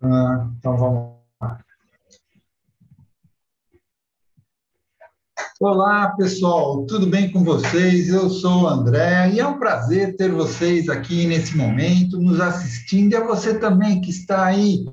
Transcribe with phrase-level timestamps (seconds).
[0.00, 1.64] Ah, então vamos lá.
[5.58, 8.10] Olá, pessoal, tudo bem com vocês?
[8.10, 13.12] Eu sou o André e é um prazer ter vocês aqui nesse momento, nos assistindo,
[13.12, 14.84] e a você também que está aí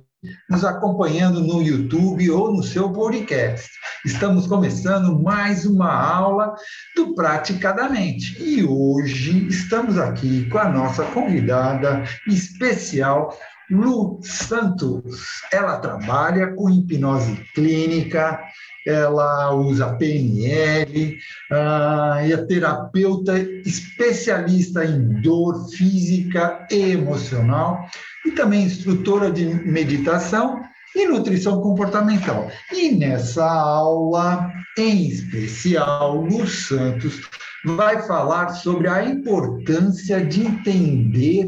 [0.49, 3.69] nos acompanhando no YouTube ou no seu podcast.
[4.05, 6.55] Estamos começando mais uma aula
[6.95, 13.37] do Praticadamente e hoje estamos aqui com a nossa convidada especial,
[13.69, 15.25] Lu Santos.
[15.51, 18.39] Ela trabalha com hipnose clínica,
[18.85, 21.17] ela usa PNL,
[21.51, 27.87] uh, é terapeuta especialista em dor física e emocional
[28.25, 30.61] e também instrutora de meditação
[30.95, 32.49] e nutrição comportamental.
[32.71, 37.21] E nessa aula, em especial, Lu Santos
[37.65, 41.47] vai falar sobre a importância de entender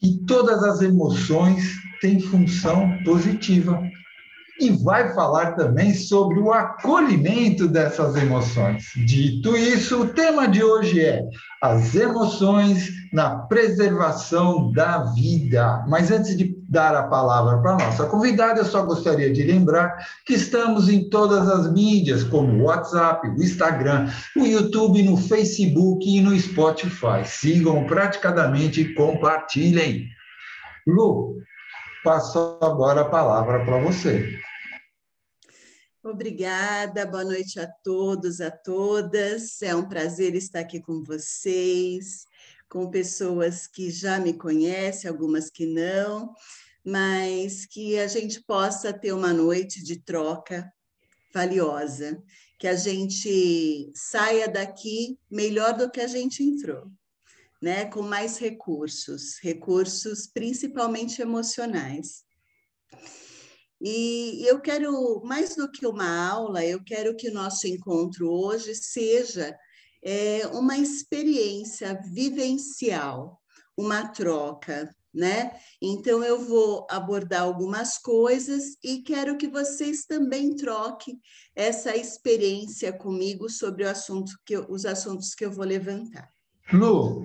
[0.00, 3.80] que todas as emoções têm função positiva
[4.60, 8.84] e vai falar também sobre o acolhimento dessas emoções.
[9.06, 11.22] Dito isso, o tema de hoje é
[11.60, 15.84] as emoções na preservação da vida.
[15.88, 20.06] Mas antes de dar a palavra para a nossa convidada, eu só gostaria de lembrar
[20.24, 26.08] que estamos em todas as mídias, como o WhatsApp, o Instagram, o YouTube, no Facebook
[26.08, 27.24] e no Spotify.
[27.24, 30.08] Sigam praticadamente e compartilhem.
[30.86, 31.36] Lu,
[32.02, 34.38] passo agora a palavra para você.
[36.02, 39.60] Obrigada, boa noite a todos, a todas.
[39.60, 42.24] É um prazer estar aqui com vocês,
[42.70, 46.32] com pessoas que já me conhecem, algumas que não,
[46.82, 50.72] mas que a gente possa ter uma noite de troca
[51.34, 52.18] valiosa,
[52.58, 56.90] que a gente saia daqui melhor do que a gente entrou,
[57.60, 57.84] né?
[57.84, 62.24] Com mais recursos, recursos principalmente emocionais.
[63.80, 68.74] E eu quero, mais do que uma aula, eu quero que o nosso encontro hoje
[68.74, 69.56] seja
[70.04, 73.40] é, uma experiência vivencial,
[73.76, 75.52] uma troca, né?
[75.80, 81.20] Então eu vou abordar algumas coisas e quero que vocês também troquem
[81.56, 86.28] essa experiência comigo sobre assunto eu, os assuntos que eu vou levantar.
[86.72, 87.24] Lu,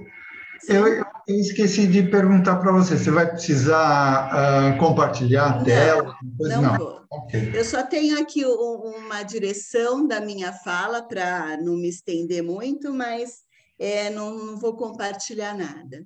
[0.67, 2.97] eu, eu, esqueci de perguntar para você.
[2.97, 6.15] Você vai precisar uh, compartilhar a tela?
[6.39, 7.01] Não, não, vou.
[7.11, 7.51] Okay.
[7.53, 13.39] Eu só tenho aqui uma direção da minha fala para não me estender muito, mas
[13.79, 16.05] é, não, não vou compartilhar nada.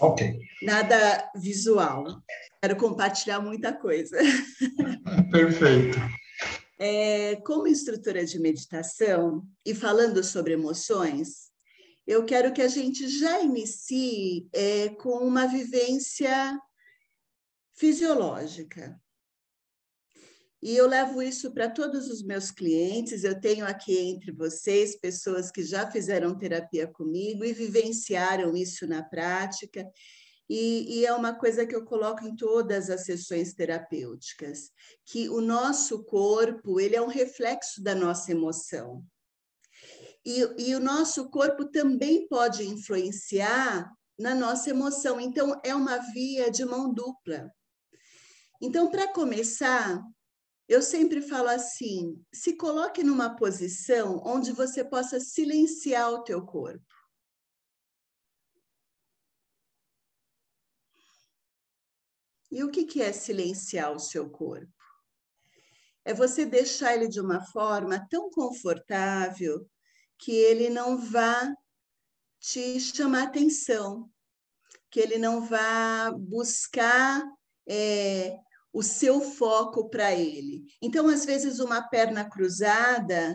[0.00, 0.38] Ok.
[0.62, 2.04] Nada visual.
[2.62, 4.16] Quero compartilhar muita coisa.
[5.30, 5.98] Perfeito.
[6.78, 11.49] É, como instrutora de meditação e falando sobre emoções,
[12.10, 16.60] eu quero que a gente já inicie é, com uma vivência
[17.72, 19.00] fisiológica.
[20.60, 23.22] E eu levo isso para todos os meus clientes.
[23.22, 29.04] Eu tenho aqui entre vocês pessoas que já fizeram terapia comigo e vivenciaram isso na
[29.04, 29.88] prática.
[30.48, 34.72] E, e, é uma coisa que eu coloco em todas as sessões terapêuticas,
[35.06, 39.06] que o nosso corpo ele é um reflexo da nossa emoção.
[40.24, 45.20] E, e o nosso corpo também pode influenciar na nossa emoção.
[45.20, 47.50] Então, é uma via de mão dupla.
[48.60, 50.02] Então, para começar,
[50.68, 56.84] eu sempre falo assim: se coloque numa posição onde você possa silenciar o teu corpo.
[62.50, 64.72] E o que, que é silenciar o seu corpo?
[66.04, 69.68] É você deixar ele de uma forma tão confortável,
[70.20, 71.52] que ele não vá
[72.38, 74.10] te chamar atenção,
[74.90, 77.22] que ele não vá buscar
[77.66, 78.38] é,
[78.72, 80.64] o seu foco para ele.
[80.80, 83.34] Então, às vezes, uma perna cruzada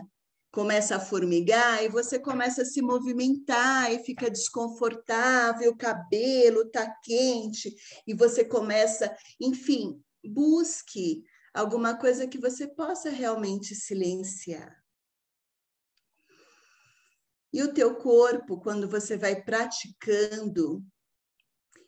[0.52, 6.88] começa a formigar e você começa a se movimentar e fica desconfortável, o cabelo está
[7.02, 7.74] quente
[8.06, 11.22] e você começa, enfim, busque
[11.52, 14.85] alguma coisa que você possa realmente silenciar.
[17.56, 20.84] E o teu corpo, quando você vai praticando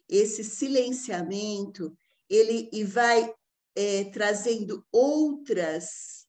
[0.09, 1.95] esse silenciamento,
[2.27, 3.31] ele e vai
[3.77, 6.27] é, trazendo outras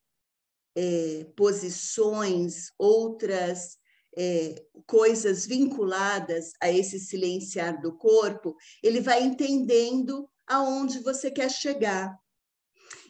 [0.75, 3.77] é, posições, outras
[4.17, 4.55] é,
[4.85, 12.13] coisas vinculadas a esse silenciar do corpo, ele vai entendendo aonde você quer chegar.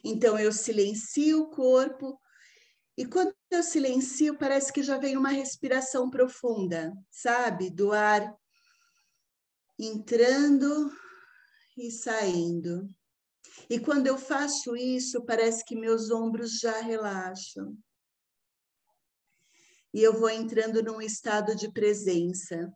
[0.04, 2.19] Então, eu silencio o corpo,
[3.00, 7.70] e quando eu silencio, parece que já vem uma respiração profunda, sabe?
[7.70, 8.38] Do ar
[9.78, 10.92] entrando
[11.78, 12.86] e saindo.
[13.70, 17.74] E quando eu faço isso, parece que meus ombros já relaxam.
[19.94, 22.70] E eu vou entrando num estado de presença.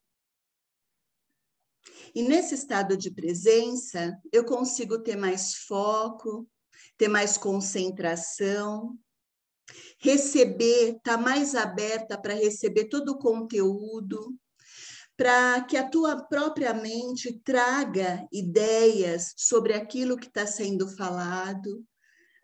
[2.15, 6.49] E nesse estado de presença, eu consigo ter mais foco,
[6.97, 8.99] ter mais concentração,
[9.99, 14.37] receber, tá mais aberta para receber todo o conteúdo,
[15.17, 21.85] para que a tua própria mente traga ideias sobre aquilo que está sendo falado,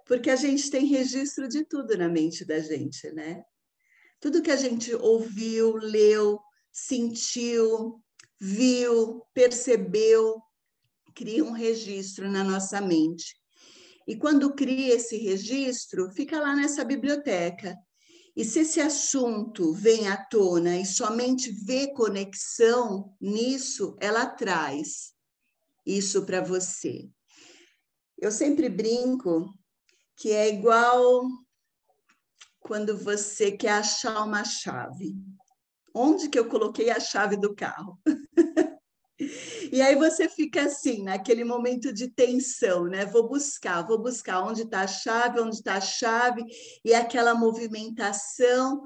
[0.07, 3.43] porque a gente tem registro de tudo na mente da gente, né?
[4.21, 6.39] Tudo que a gente ouviu, leu,
[6.73, 8.03] sentiu,
[8.39, 10.41] viu, percebeu,
[11.15, 13.40] cria um registro na nossa mente.
[14.11, 17.79] E quando cria esse registro, fica lá nessa biblioteca.
[18.35, 25.13] E se esse assunto vem à tona e somente vê conexão nisso, ela traz
[25.87, 27.09] isso para você.
[28.19, 29.57] Eu sempre brinco
[30.17, 31.23] que é igual
[32.59, 35.15] quando você quer achar uma chave.
[35.95, 37.97] Onde que eu coloquei a chave do carro?
[39.73, 43.07] E aí você fica assim, naquele momento de tensão, né?
[43.07, 46.43] Vou buscar, vou buscar onde está a chave, onde está a chave,
[46.85, 48.83] e aquela movimentação.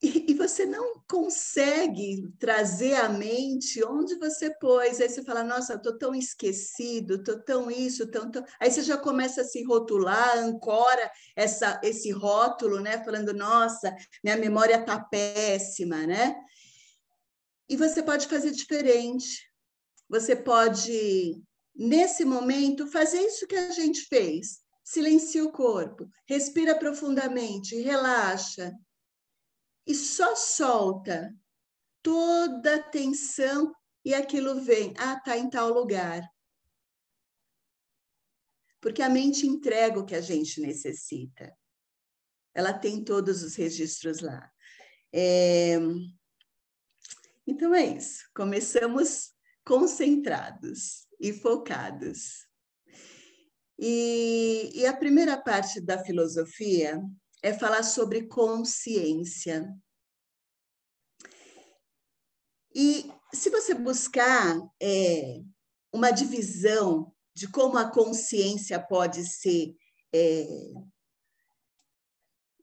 [0.00, 5.00] E, e, você não consegue trazer à mente onde você pôs.
[5.00, 8.44] Aí você fala, nossa, estou tão esquecido, estou tão isso, tão, tão.
[8.60, 13.02] Aí você já começa a se rotular, ancora essa, esse rótulo, né?
[13.02, 16.36] Falando, nossa, minha memória está péssima, né?
[17.68, 19.53] E você pode fazer diferente.
[20.14, 21.42] Você pode,
[21.74, 24.62] nesse momento, fazer isso que a gente fez.
[24.84, 28.72] Silencia o corpo, respira profundamente, relaxa.
[29.84, 31.34] E só solta
[32.00, 33.74] toda a tensão
[34.04, 34.94] e aquilo vem.
[34.98, 36.22] Ah, tá em tal lugar.
[38.80, 41.52] Porque a mente entrega o que a gente necessita.
[42.54, 44.48] Ela tem todos os registros lá.
[45.12, 45.76] É...
[47.44, 48.22] Então é isso.
[48.32, 49.33] Começamos
[49.64, 52.46] concentrados e focados.
[53.78, 57.02] E, e, a primeira parte da filosofia
[57.42, 59.68] é falar sobre consciência.
[62.74, 65.40] E se você buscar é,
[65.92, 69.76] uma divisão de como a consciência pode ser
[70.12, 70.46] é,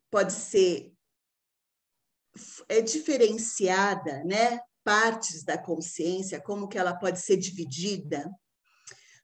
[0.10, 0.94] pode ser
[2.70, 8.30] é diferenciada, né, partes da consciência, como que ela pode ser dividida,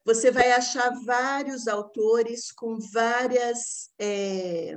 [0.04, 4.74] você vai achar vários autores com várias é,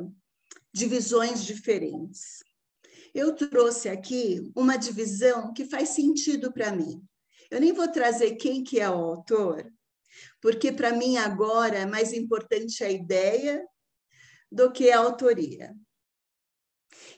[0.74, 2.44] divisões diferentes.
[3.13, 7.01] Eu trouxe aqui uma divisão que faz sentido para mim.
[7.50, 9.72] Eu nem vou trazer quem que é o autor,
[10.42, 13.66] porque para mim agora é mais importante a ideia
[14.51, 15.74] do que a autoria.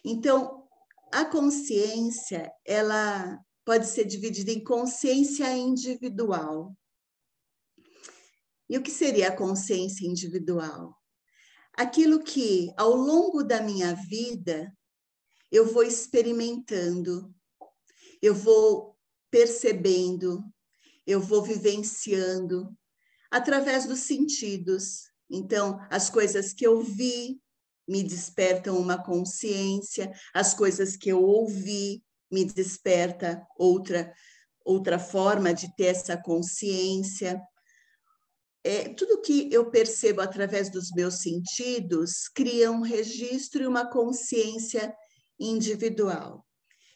[0.06, 0.68] Então,
[1.12, 6.75] a consciência, ela pode ser dividida em consciência individual.
[8.69, 10.98] E o que seria a consciência individual?
[11.74, 14.75] Aquilo que, ao longo da minha vida,
[15.51, 17.33] eu vou experimentando,
[18.21, 18.98] eu vou
[19.30, 20.44] percebendo,
[21.06, 22.75] eu vou vivenciando
[23.32, 25.10] através dos sentidos.
[25.29, 27.41] Então, as coisas que eu vi
[27.88, 32.03] me despertam uma consciência, as coisas que eu ouvi
[32.34, 34.12] me desperta outra
[34.66, 37.42] outra forma de ter essa consciência.
[38.63, 44.96] É, tudo que eu percebo através dos meus sentidos cria um registro e uma consciência
[45.38, 46.46] individual.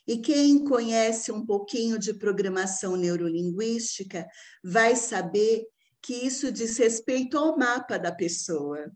[0.08, 4.26] E quem conhece um pouquinho de programação neurolinguística
[4.64, 5.66] vai saber
[6.02, 8.90] que isso diz respeito ao mapa da pessoa,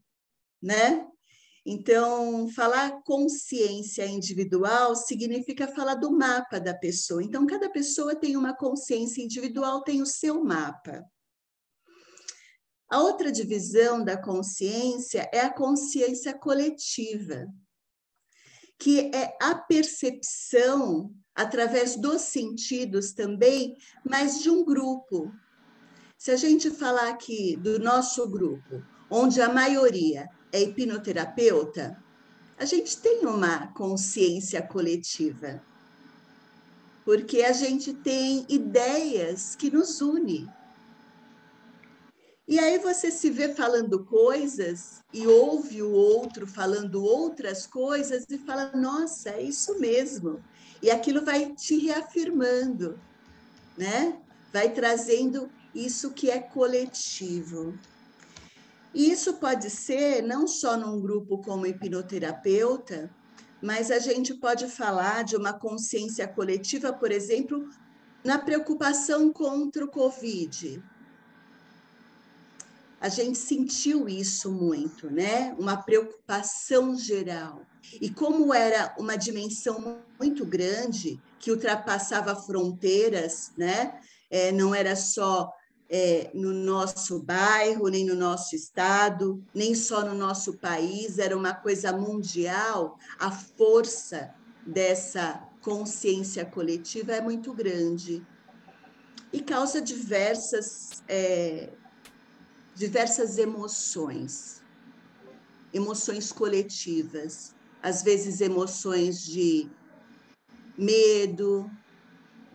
[0.63, 1.05] né?
[1.65, 7.23] Então, falar consciência individual significa falar do mapa da pessoa.
[7.23, 11.05] Então, cada pessoa tem uma consciência individual, tem o seu mapa.
[12.89, 17.47] A outra divisão da consciência é a consciência coletiva,
[18.77, 25.31] que é a percepção através dos sentidos também, mas de um grupo.
[26.17, 32.01] Se a gente falar aqui do nosso grupo, onde a maioria é hipnoterapeuta,
[32.57, 35.61] a gente tem uma consciência coletiva,
[37.03, 40.47] porque a gente tem ideias que nos unem.
[42.47, 48.37] E aí você se vê falando coisas e ouve o outro falando outras coisas e
[48.37, 50.43] fala: nossa, é isso mesmo.
[50.81, 52.99] E aquilo vai te reafirmando,
[53.77, 54.21] né?
[54.51, 57.77] vai trazendo isso que é coletivo.
[58.93, 63.09] E isso pode ser não só num grupo como hipnoterapeuta,
[63.61, 67.69] mas a gente pode falar de uma consciência coletiva, por exemplo,
[68.23, 70.83] na preocupação contra o Covid.
[72.99, 75.55] A gente sentiu isso muito, né?
[75.57, 77.65] Uma preocupação geral.
[77.99, 83.99] E como era uma dimensão muito grande, que ultrapassava fronteiras, né?
[84.29, 85.51] É, não era só
[85.93, 91.53] é, no nosso bairro, nem no nosso estado, nem só no nosso país, era uma
[91.53, 94.33] coisa mundial, a força
[94.65, 98.25] dessa consciência coletiva é muito grande
[99.33, 101.69] e causa diversas, é,
[102.73, 104.63] diversas emoções,
[105.73, 109.69] emoções coletivas, às vezes emoções de
[110.77, 111.69] medo,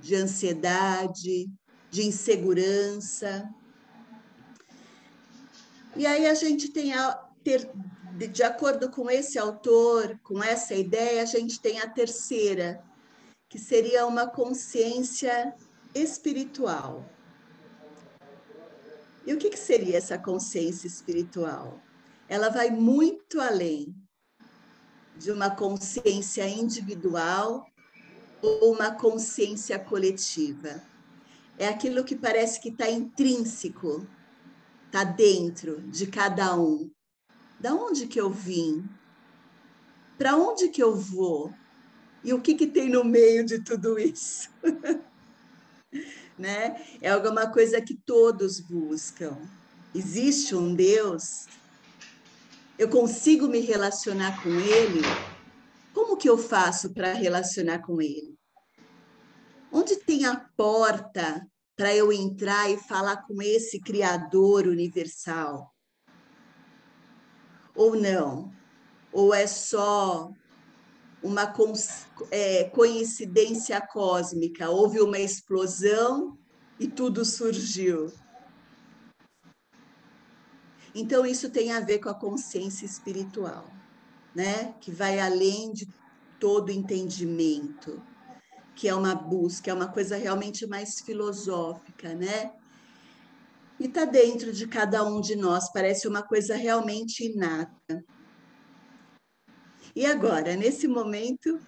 [0.00, 1.50] de ansiedade,
[1.90, 3.48] de insegurança.
[5.94, 7.70] E aí a gente tem a ter,
[8.30, 12.82] de acordo com esse autor, com essa ideia, a gente tem a terceira,
[13.48, 15.54] que seria uma consciência
[15.94, 17.04] espiritual.
[19.24, 21.80] E o que, que seria essa consciência espiritual?
[22.28, 23.94] Ela vai muito além
[25.16, 27.66] de uma consciência individual
[28.42, 30.82] ou uma consciência coletiva
[31.58, 34.06] é aquilo que parece que está intrínseco,
[34.86, 36.90] está dentro de cada um.
[37.60, 38.84] Da onde que eu vim?
[40.18, 41.52] Para onde que eu vou?
[42.22, 44.50] E o que, que tem no meio de tudo isso?
[46.38, 46.76] né?
[47.00, 49.38] É alguma coisa que todos buscam.
[49.94, 51.46] Existe um Deus?
[52.78, 55.00] Eu consigo me relacionar com Ele?
[55.94, 58.35] Como que eu faço para relacionar com Ele?
[59.78, 65.70] Onde tem a porta para eu entrar e falar com esse Criador universal?
[67.74, 68.50] Ou não?
[69.12, 70.32] Ou é só
[71.22, 71.54] uma
[72.30, 74.70] é, coincidência cósmica?
[74.70, 76.38] Houve uma explosão
[76.80, 78.10] e tudo surgiu.
[80.94, 83.70] Então, isso tem a ver com a consciência espiritual,
[84.34, 84.74] né?
[84.80, 85.86] que vai além de
[86.40, 88.02] todo entendimento
[88.76, 92.52] que é uma busca, é uma coisa realmente mais filosófica, né?
[93.80, 98.04] E está dentro de cada um de nós, parece uma coisa realmente inata.
[99.94, 101.58] E agora, nesse momento,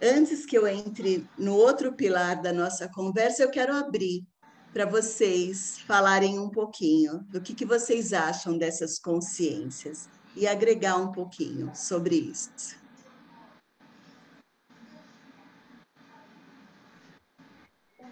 [0.00, 4.24] antes que eu entre no outro pilar da nossa conversa, eu quero abrir
[4.72, 11.10] para vocês falarem um pouquinho do que, que vocês acham dessas consciências e agregar um
[11.10, 12.85] pouquinho sobre isso.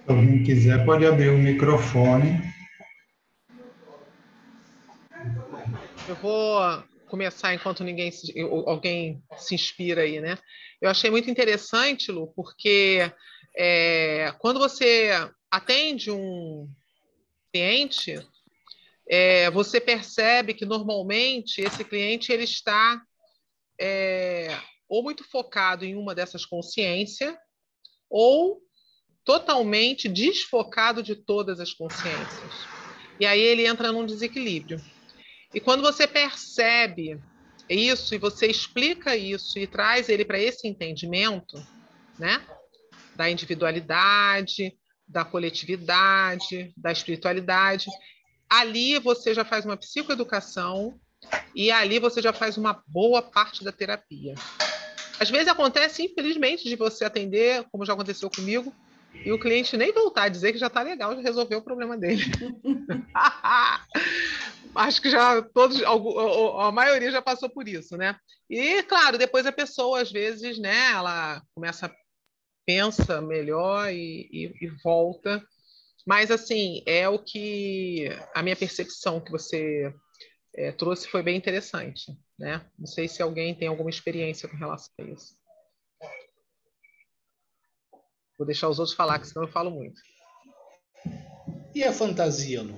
[0.04, 2.38] Se alguém quiser, pode abrir o microfone.
[6.06, 6.60] Eu vou
[7.06, 8.12] começar enquanto ninguém
[8.66, 10.36] alguém se inspira aí, né?
[10.78, 13.10] Eu achei muito interessante, Lu, porque
[13.56, 15.08] é, quando você
[15.50, 16.68] atende um
[17.50, 18.20] cliente,
[19.08, 23.00] é, você percebe que normalmente esse cliente ele está
[23.80, 24.48] é,
[24.86, 27.34] ou muito focado em uma dessas consciências
[28.10, 28.60] ou
[29.24, 32.52] totalmente desfocado de todas as consciências.
[33.18, 34.80] E aí ele entra num desequilíbrio.
[35.52, 37.18] E quando você percebe
[37.68, 41.56] isso e você explica isso e traz ele para esse entendimento,
[42.18, 42.44] né,
[43.16, 44.76] da individualidade,
[45.06, 47.86] da coletividade, da espiritualidade,
[48.50, 50.98] ali você já faz uma psicoeducação
[51.54, 54.34] e ali você já faz uma boa parte da terapia.
[55.18, 58.74] Às vezes acontece, infelizmente, de você atender, como já aconteceu comigo,
[59.24, 61.96] e o cliente nem voltar a dizer que já está legal, já resolveu o problema
[61.96, 62.22] dele.
[64.74, 68.16] Acho que já todos, a maioria já passou por isso, né?
[68.50, 71.88] E claro, depois a pessoa às vezes, né, ela começa
[72.66, 75.42] pensa melhor e, e, e volta.
[76.06, 79.94] Mas assim é o que a minha percepção que você
[80.54, 82.64] é, trouxe foi bem interessante, né?
[82.78, 85.34] Não sei se alguém tem alguma experiência com relação a isso.
[88.36, 90.00] Vou deixar os outros falar, que senão eu falo muito.
[91.74, 92.76] E a fantasia, Lu?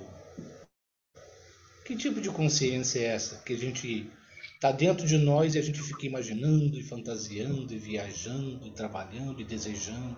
[1.85, 3.37] Que tipo de consciência é essa?
[3.43, 4.11] Que a gente
[4.55, 9.39] está dentro de nós e a gente fica imaginando e fantasiando e viajando e trabalhando
[9.39, 10.17] e desejando?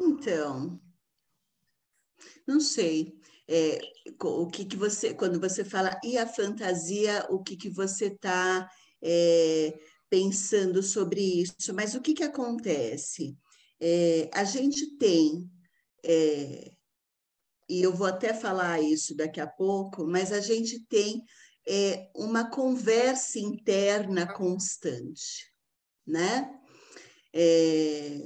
[0.00, 0.80] Então,
[2.46, 3.14] não sei.
[3.46, 3.78] É,
[4.22, 8.68] o que, que você, quando você fala e a fantasia, o que, que você está
[9.02, 9.78] é,
[10.08, 11.74] pensando sobre isso?
[11.74, 13.36] Mas o que, que acontece?
[13.80, 15.50] É, a gente tem
[16.04, 16.74] é,
[17.68, 21.24] e eu vou até falar isso daqui a pouco, mas a gente tem
[21.66, 25.50] é, uma conversa interna constante,
[26.06, 26.50] né?
[27.32, 28.20] É,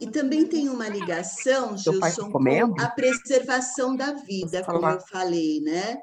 [0.00, 5.98] e também tem uma ligação, Gilson, com a preservação da vida, como eu falei, né?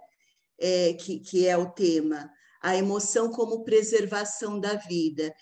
[0.60, 2.30] É, que, que é o tema,
[2.62, 5.34] a emoção como preservação da vida.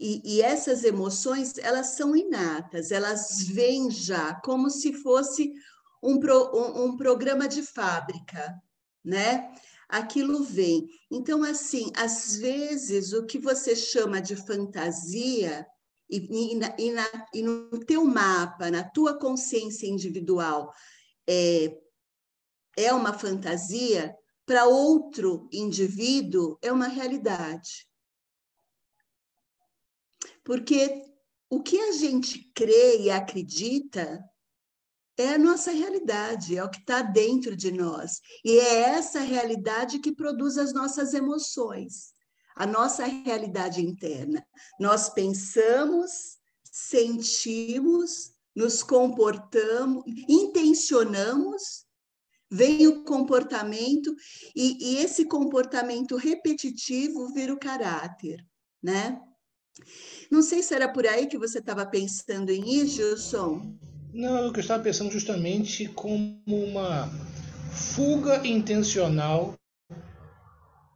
[0.00, 5.52] E, e, essas emoções, elas são inatas, elas vêm já como se fosse
[6.02, 8.58] um, pro, um, um programa de fábrica,
[9.04, 9.52] né?
[9.86, 10.88] Aquilo vem.
[11.10, 15.66] Então, assim, às vezes, o que você chama de fantasia,
[16.08, 20.72] e, e, e, na, e no teu mapa, na tua consciência individual,
[21.28, 21.76] é,
[22.74, 24.16] é uma fantasia,
[24.46, 27.89] para outro indivíduo é uma realidade.
[30.50, 31.04] Porque
[31.48, 34.20] o que a gente crê e acredita
[35.16, 38.20] é a nossa realidade, é o que está dentro de nós.
[38.44, 42.12] E é essa realidade que produz as nossas emoções,
[42.56, 44.44] a nossa realidade interna.
[44.80, 51.86] Nós pensamos, sentimos, nos comportamos, intencionamos,
[52.50, 54.12] vem o comportamento,
[54.56, 58.44] e, e esse comportamento repetitivo vira o caráter,
[58.82, 59.22] né?
[60.30, 63.76] Não sei se era por aí que você estava pensando em ir, Gilson.
[64.12, 67.08] Não, eu estava pensando justamente como uma
[67.72, 69.54] fuga intencional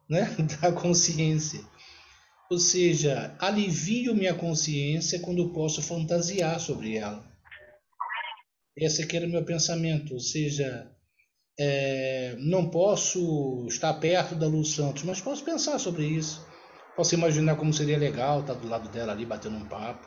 [0.08, 1.60] né, da consciência.
[2.50, 7.24] Ou seja, alivio minha consciência quando posso fantasiar sobre ela.
[8.76, 10.14] Esse aqui era o meu pensamento.
[10.14, 10.90] Ou seja,
[11.58, 16.44] é, não posso estar perto da Lu Santos, mas posso pensar sobre isso.
[16.96, 20.06] Posso imaginar como seria legal estar do lado dela ali batendo um papo.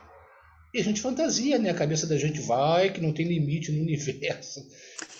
[0.72, 1.70] E a gente fantasia, né?
[1.70, 4.60] A cabeça da gente vai, que não tem limite no universo.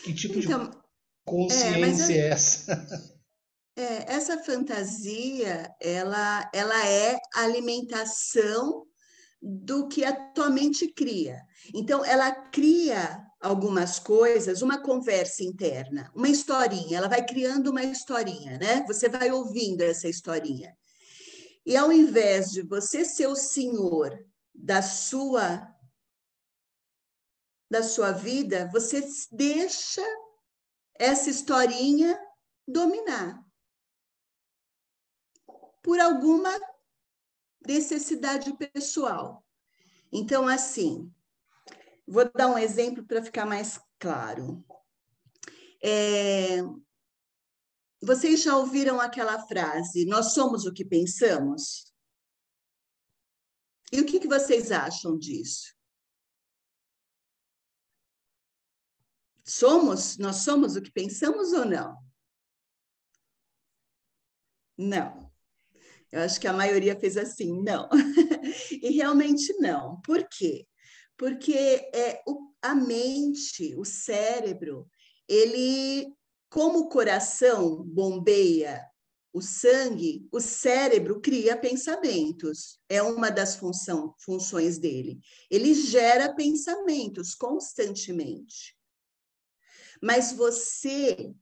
[0.05, 0.77] Que tipo então, de
[1.25, 3.19] consciência é, é essa?
[3.77, 8.85] É, essa fantasia, ela, ela é alimentação
[9.41, 11.41] do que a tua mente cria.
[11.73, 18.59] Então, ela cria algumas coisas, uma conversa interna, uma historinha, ela vai criando uma historinha,
[18.59, 18.85] né?
[18.89, 20.77] Você vai ouvindo essa historinha.
[21.69, 25.71] E ao invés de você ser o senhor da sua
[27.71, 30.03] da sua vida, você deixa
[30.95, 32.19] essa historinha
[32.67, 33.45] dominar
[35.83, 36.49] por alguma
[37.67, 39.45] necessidade pessoal.
[40.11, 41.13] Então, assim,
[42.07, 44.65] vou dar um exemplo para ficar mais claro.
[45.85, 46.63] É,
[48.01, 51.93] vocês já ouviram aquela frase, nós somos o que pensamos?
[53.93, 55.75] E o que, que vocês acham disso?
[59.45, 61.97] Somos, nós somos o que pensamos ou não?
[64.77, 65.33] Não.
[66.13, 67.89] Eu acho que a maioria fez assim, não.
[68.71, 70.01] e realmente não.
[70.03, 70.67] Por quê?
[71.17, 71.55] Porque
[71.95, 74.89] é, o, a mente, o cérebro,
[75.27, 76.15] ele,
[76.49, 78.89] como o coração bombeia
[79.33, 82.81] o sangue, o cérebro cria pensamentos.
[82.89, 85.21] É uma das função, funções dele.
[85.51, 88.77] Ele gera pensamentos constantemente.
[90.03, 91.33] Mas você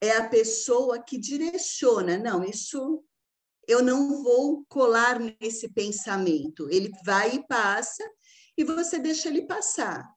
[0.00, 2.18] é a pessoa que direciona.
[2.18, 3.04] Não, isso
[3.66, 6.68] eu não vou colar nesse pensamento.
[6.70, 8.04] Ele vai e passa
[8.56, 10.08] e você deixa ele passar.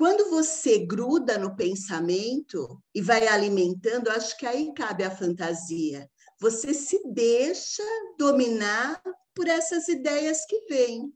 [0.00, 6.10] Quando você gruda no pensamento e vai alimentando, acho que aí cabe a fantasia.
[6.40, 7.82] Você se deixa
[8.16, 9.02] dominar
[9.34, 11.12] por essas ideias que vêm.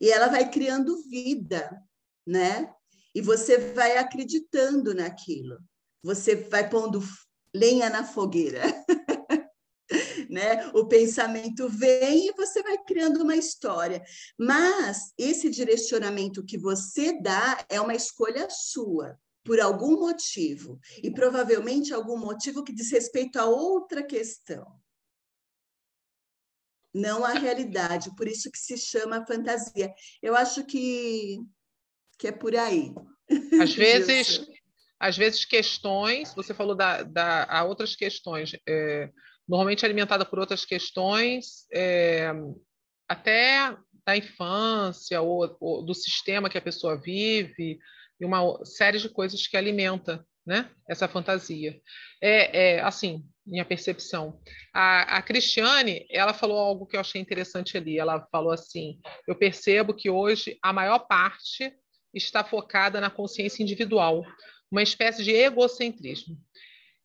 [0.00, 1.80] E ela vai criando vida,
[2.26, 2.74] né?
[3.14, 5.60] E você vai acreditando naquilo.
[6.02, 7.00] Você vai pondo
[7.54, 8.62] lenha na fogueira.
[10.30, 10.70] né?
[10.72, 14.02] O pensamento vem e você vai criando uma história.
[14.38, 21.92] Mas esse direcionamento que você dá é uma escolha sua, por algum motivo, e provavelmente
[21.92, 24.64] algum motivo que diz respeito a outra questão.
[26.94, 29.92] Não a realidade, por isso que se chama fantasia.
[30.22, 31.38] Eu acho que,
[32.18, 32.92] que é por aí.
[33.60, 34.46] Às vezes,
[34.98, 39.10] às vezes questões, você falou da, da há outras questões, é,
[39.50, 42.30] normalmente alimentada por outras questões, é,
[43.08, 47.80] até da infância ou, ou, do sistema que a pessoa vive,
[48.20, 51.80] e uma série de coisas que alimenta né, essa fantasia.
[52.22, 54.40] É, é assim, minha percepção.
[54.72, 57.98] A, a Cristiane, ela falou algo que eu achei interessante ali.
[57.98, 61.74] Ela falou assim: eu percebo que hoje a maior parte
[62.14, 64.24] está focada na consciência individual,
[64.70, 66.36] uma espécie de egocentrismo.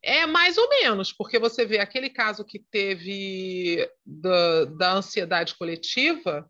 [0.08, 6.48] É mais ou menos, porque você vê aquele caso que teve da, da ansiedade coletiva,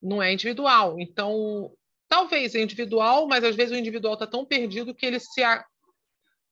[0.00, 0.96] não é individual.
[1.00, 1.72] Então,
[2.08, 5.64] talvez é individual, mas às vezes o individual está tão perdido que ele se a,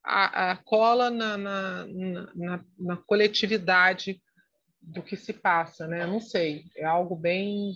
[0.04, 4.20] a, a cola na, na, na, na, coletividade
[4.82, 6.04] do que se passa, né?
[6.08, 7.74] Não sei, é algo bem.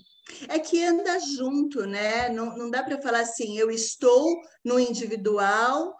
[0.49, 2.31] É que anda junto, né?
[2.31, 5.95] Não, não dá para falar assim, eu estou no individual,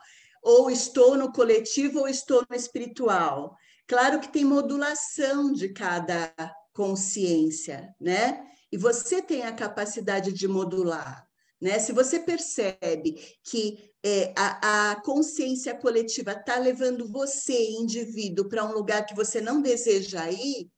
[0.45, 3.57] ou estou no coletivo, ou estou no espiritual.
[3.89, 6.33] Claro que tem modulação de cada
[6.73, 8.45] consciência, né?
[8.71, 11.27] E você tem a capacidade de modular.
[11.61, 11.79] Né?
[11.79, 18.73] Se você percebe que é, a, a, consciência coletiva está levando você, indivíduo, para um
[18.73, 20.69] lugar que você não deseja ir,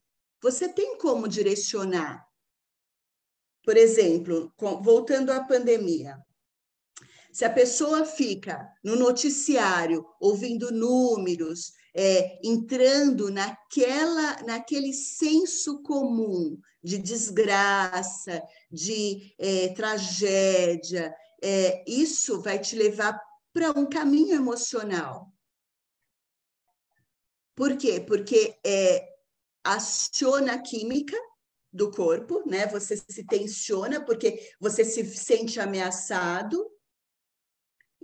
[0.40, 2.24] você tem como direcionar.
[3.64, 6.16] Por exemplo, voltando à pandemia,
[7.36, 16.96] se a pessoa fica no noticiário ouvindo números, é, entrando naquela, naquele senso comum de
[16.96, 23.20] desgraça, de é, tragédia, é, isso vai te levar
[23.52, 25.30] para um caminho emocional.
[27.54, 28.00] Por quê?
[28.00, 29.06] Porque é,
[29.62, 31.18] aciona a química
[31.70, 32.66] do corpo, né?
[32.68, 36.74] Você se tensiona porque você se sente ameaçado,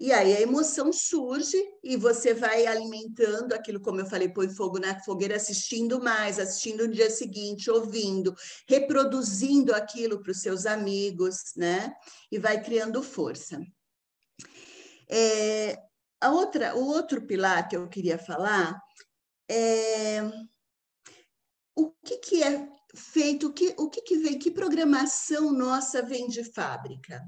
[0.02, 4.80] e aí a emoção surge e você vai alimentando aquilo, como eu falei, põe fogo
[4.80, 8.34] na fogueira, assistindo mais, assistindo no dia seguinte, ouvindo,
[8.68, 11.94] reproduzindo aquilo para os seus amigos, né?
[12.32, 13.64] E vai criando força.
[15.08, 15.80] É,
[16.20, 18.76] a outra, o outro pilar que eu queria falar
[19.48, 20.20] é
[21.76, 26.26] o que, que é feito, o que, o que, que vem, que programação nossa vem
[26.26, 27.22] de fábrica,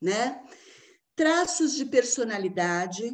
[0.00, 0.40] né?
[1.16, 3.10] Traços de personalidade.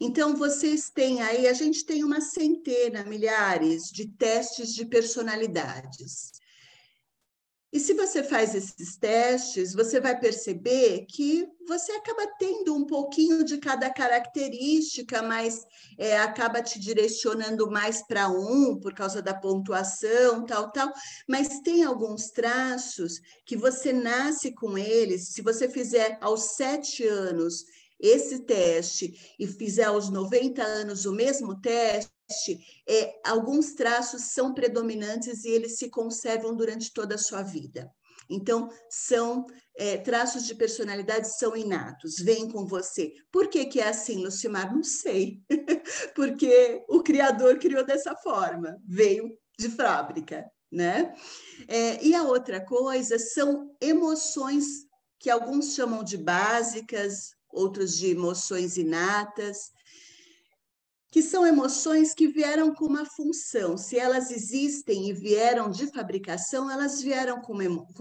[0.00, 6.32] Então, vocês têm aí, a gente tem uma centena, milhares de testes de personalidades.
[7.76, 13.44] E se você faz esses testes, você vai perceber que você acaba tendo um pouquinho
[13.44, 15.62] de cada característica, mas
[15.98, 20.90] é, acaba te direcionando mais para um por causa da pontuação, tal, tal.
[21.28, 25.34] Mas tem alguns traços que você nasce com eles.
[25.34, 27.66] Se você fizer aos sete anos
[27.98, 32.12] esse teste e fizer aos 90 anos o mesmo teste,
[32.88, 37.90] é, alguns traços são predominantes e eles se conservam durante toda a sua vida.
[38.28, 43.12] Então, são é, traços de personalidade são inatos, vêm com você.
[43.30, 44.74] Por que, que é assim, Lucimar?
[44.74, 45.40] Não sei.
[46.14, 51.14] Porque o Criador criou dessa forma, veio de fábrica, né?
[51.68, 54.86] É, e a outra coisa são emoções
[55.18, 59.72] que alguns chamam de básicas, outros de emoções inatas,
[61.10, 63.76] que são emoções que vieram com uma função.
[63.76, 67.54] Se elas existem e vieram de fabricação, elas vieram com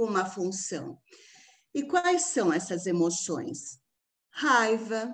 [0.04, 1.00] uma, função.
[1.74, 3.80] E quais são essas emoções?
[4.30, 5.14] Raiva,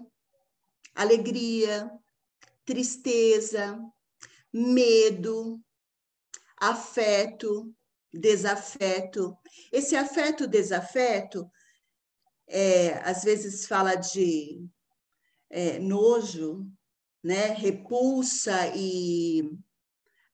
[0.96, 1.92] alegria,
[2.66, 3.80] tristeza,
[4.52, 5.62] medo,
[6.60, 7.72] afeto,
[8.12, 9.38] desafeto.
[9.72, 11.50] Esse afeto, desafeto,
[12.52, 14.68] é, às vezes fala de
[15.50, 16.66] é, nojo,
[17.24, 17.48] né?
[17.48, 19.50] Repulsa e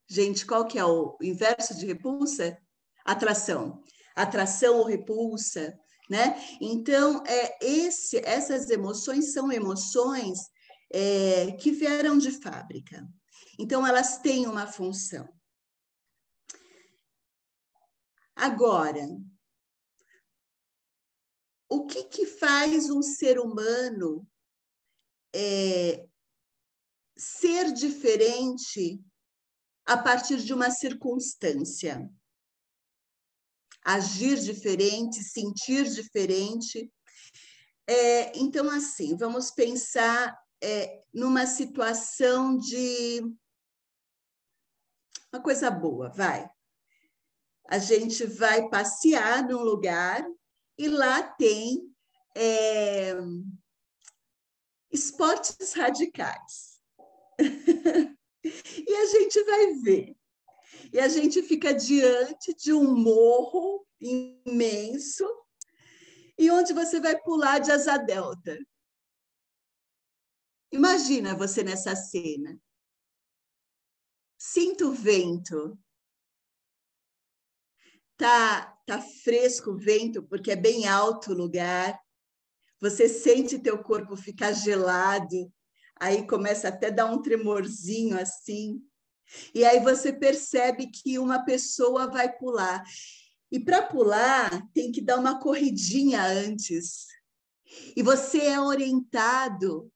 [0.10, 2.58] gente, qual que é o inverso de repulsa?
[3.06, 3.84] Atração.
[4.16, 5.78] Atração ou repulsa,
[6.10, 6.42] né?
[6.60, 10.40] Então, é esse, essas emoções são emoções
[10.92, 13.08] é, que vieram de fábrica.
[13.60, 15.28] Então, elas têm uma função.
[18.36, 19.06] Agora,
[21.70, 24.28] o que, que faz um ser humano
[25.34, 26.08] é,
[27.18, 29.04] ser diferente
[29.86, 32.10] a partir de uma circunstância.
[33.84, 36.92] Agir diferente, sentir diferente.
[37.88, 43.22] É, então, assim, vamos pensar é, numa situação de.
[45.32, 46.50] Uma coisa boa, vai.
[47.70, 50.26] A gente vai passear num lugar
[50.78, 51.94] e lá tem
[52.36, 53.14] é,
[54.92, 56.80] esportes radicais.
[58.44, 60.18] e a gente vai ver.
[60.94, 65.26] E a gente fica diante de um morro imenso
[66.38, 68.58] e onde você vai pular de asa delta.
[70.72, 72.60] Imagina você nessa cena.
[74.38, 75.78] Sinta o vento.
[78.16, 82.00] Tá, tá fresco o vento porque é bem alto o lugar.
[82.80, 85.52] Você sente teu corpo ficar gelado.
[86.00, 88.82] Aí começa até a dar um tremorzinho assim.
[89.54, 92.82] E aí você percebe que uma pessoa vai pular.
[93.52, 97.08] E para pular, tem que dar uma corridinha antes.
[97.96, 99.92] E você é orientado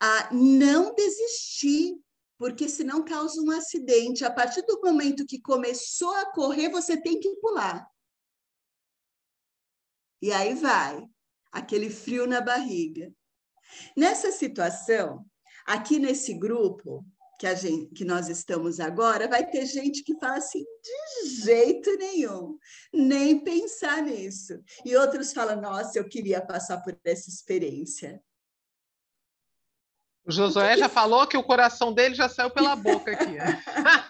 [0.00, 1.98] a não desistir,
[2.38, 4.24] porque senão causa um acidente.
[4.24, 7.86] A partir do momento que começou a correr, você tem que pular.
[10.20, 11.04] E aí vai,
[11.52, 13.12] aquele frio na barriga.
[13.96, 15.24] Nessa situação,
[15.66, 17.04] aqui nesse grupo
[17.38, 21.94] que, a gente, que nós estamos agora, vai ter gente que fala assim, de jeito
[21.98, 22.58] nenhum,
[22.92, 24.58] nem pensar nisso.
[24.84, 28.22] E outros falam, nossa, eu queria passar por essa experiência.
[30.24, 33.36] O Josué que já falou que o coração dele já saiu pela boca aqui.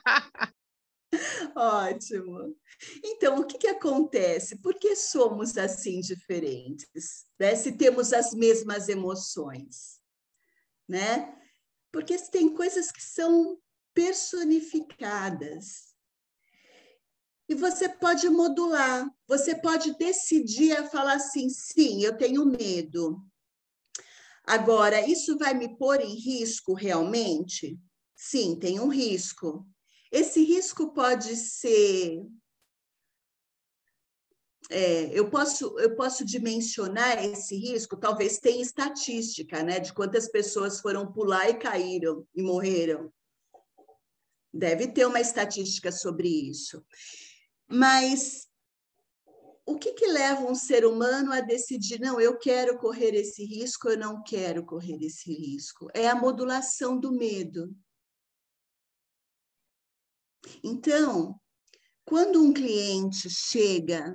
[1.56, 2.54] Ótimo.
[3.02, 4.60] Então, o que, que acontece?
[4.60, 7.24] Por que somos assim diferentes?
[7.38, 7.54] Né?
[7.54, 9.98] Se temos as mesmas emoções,
[10.86, 11.34] né?
[11.90, 13.58] Porque tem coisas que são
[13.94, 15.94] personificadas.
[17.48, 23.24] E você pode modular, você pode decidir a falar assim: sim, eu tenho medo,
[24.46, 27.76] Agora, isso vai me pôr em risco realmente?
[28.14, 29.66] Sim, tem um risco.
[30.10, 32.24] Esse risco pode ser.
[34.68, 40.80] É, eu, posso, eu posso dimensionar esse risco, talvez tenha estatística, né, de quantas pessoas
[40.80, 43.12] foram pular e caíram e morreram.
[44.52, 46.84] Deve ter uma estatística sobre isso.
[47.68, 48.48] Mas
[49.66, 53.88] o que, que leva um ser humano a decidir, não, eu quero correr esse risco,
[53.88, 55.88] eu não quero correr esse risco?
[55.92, 57.74] É a modulação do medo.
[60.62, 61.40] Então,
[62.04, 64.14] quando um cliente chega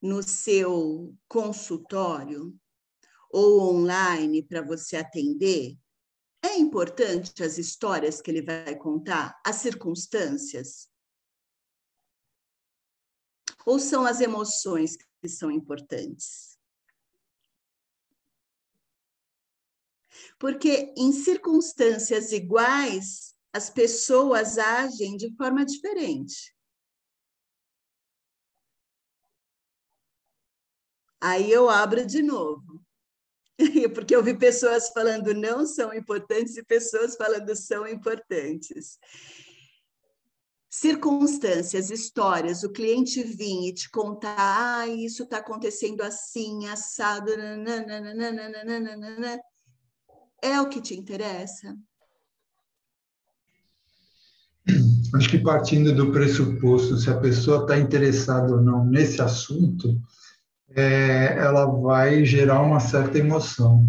[0.00, 2.58] no seu consultório
[3.30, 5.76] ou online para você atender,
[6.44, 10.88] é importante as histórias que ele vai contar, as circunstâncias.
[13.64, 16.58] Ou são as emoções que são importantes?
[20.38, 26.54] Porque em circunstâncias iguais, as pessoas agem de forma diferente.
[31.20, 32.82] Aí eu abro de novo.
[33.94, 38.98] Porque eu vi pessoas falando não são importantes e pessoas falando são importantes
[40.72, 49.38] circunstâncias, histórias, o cliente vir e te contar, ah, isso está acontecendo assim, assado, nananana,
[50.40, 51.76] é o que te interessa?
[55.14, 60.00] Acho que partindo do pressuposto se a pessoa está interessada ou não nesse assunto,
[60.74, 63.86] é, ela vai gerar uma certa emoção,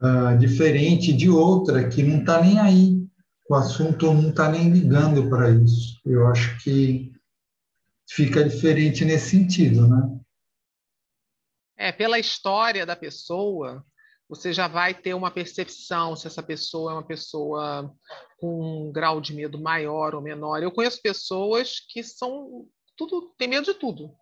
[0.00, 3.06] uh, diferente de outra que não está nem aí
[3.48, 6.00] o assunto não está nem ligando para isso.
[6.04, 7.12] Eu acho que
[8.08, 10.20] fica diferente nesse sentido, né?
[11.76, 13.84] É, pela história da pessoa,
[14.28, 17.94] você já vai ter uma percepção se essa pessoa é uma pessoa
[18.38, 20.62] com um grau de medo maior ou menor.
[20.62, 24.14] Eu conheço pessoas que são tudo tem medo de tudo,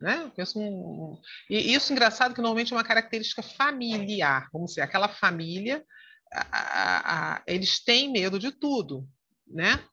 [0.00, 0.32] né?
[0.56, 5.84] um, e isso engraçado que normalmente é uma característica familiar, vamos dizer, aquela família
[6.32, 9.06] a, a, eles têm medo de tudo,
[9.46, 9.84] né?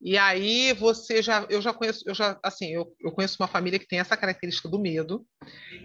[0.00, 3.80] E aí você já, eu já conheço, eu já, assim, eu, eu conheço uma família
[3.80, 5.26] que tem essa característica do medo.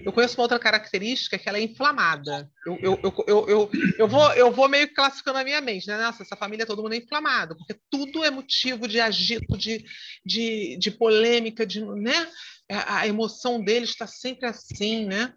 [0.06, 2.48] Eu conheço uma outra característica que ela é inflamada.
[2.66, 5.98] Eu, eu, eu, eu, eu, eu, vou, eu vou meio classificando a minha mente, né?
[5.98, 9.84] Nossa, essa família todo mundo é inflamado, porque tudo é motivo de agito, de,
[10.24, 12.30] de, de polêmica, de, né?
[12.70, 15.34] A, a emoção deles está sempre assim, né?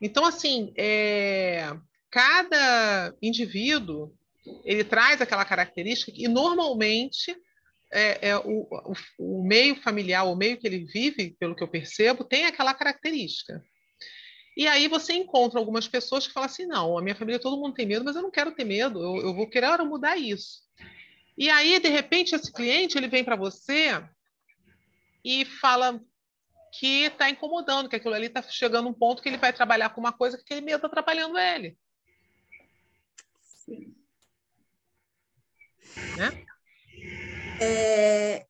[0.00, 1.70] Então, assim, é,
[2.10, 4.14] cada indivíduo
[4.64, 7.36] ele traz aquela característica e normalmente
[7.94, 11.68] é, é o, o, o, meio familiar, o meio que ele vive, pelo que eu
[11.68, 13.64] percebo, tem aquela característica.
[14.56, 17.74] E aí você encontra algumas pessoas que falam assim, não, a minha família todo mundo
[17.74, 20.62] tem medo, mas eu não quero ter medo, eu, eu vou querer mudar isso.
[21.36, 24.02] E aí, de repente, esse cliente ele vem para você
[25.24, 26.00] e fala
[26.78, 30.00] que está incomodando, que aquilo ali está chegando um ponto que ele vai trabalhar com
[30.00, 31.76] uma coisa que aquele medo está atrapalhando ele.
[33.40, 33.94] Sim.
[36.16, 36.46] Né?
[37.60, 38.46] É,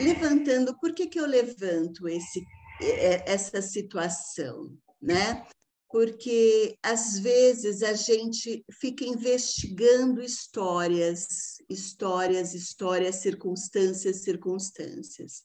[0.00, 2.44] levantando, por que, que eu levanto esse,
[2.80, 4.76] é, essa situação?
[5.00, 5.46] Né?
[5.90, 11.26] porque às vezes a gente fica investigando histórias,
[11.68, 15.42] histórias, histórias, circunstâncias, circunstâncias.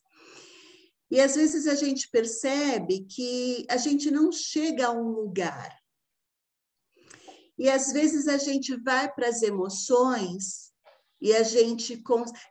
[1.09, 5.77] E às vezes a gente percebe que a gente não chega a um lugar.
[7.57, 10.72] E às vezes a gente vai para as emoções
[11.23, 12.03] e a gente.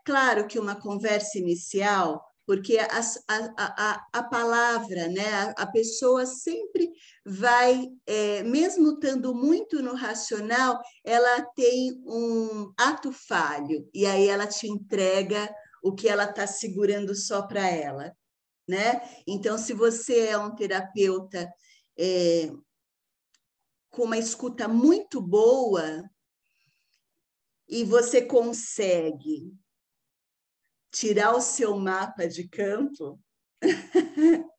[0.05, 6.27] Claro que uma conversa inicial porque a, a, a, a palavra, né, a, a, pessoa
[6.27, 6.91] sempre
[7.25, 14.47] vai, é, mesmo estando muito no racional, ela tem um ato falho, e aí ela
[14.47, 15.55] te entrega
[15.85, 18.13] o que ela está segurando só para ela.
[18.69, 19.01] Né?
[19.27, 21.49] Então, se você é um terapeuta
[21.97, 22.51] é,
[23.89, 26.03] com uma escuta muito boa,
[27.73, 29.51] e você consegue
[30.91, 33.19] tirar o seu mapa de campo.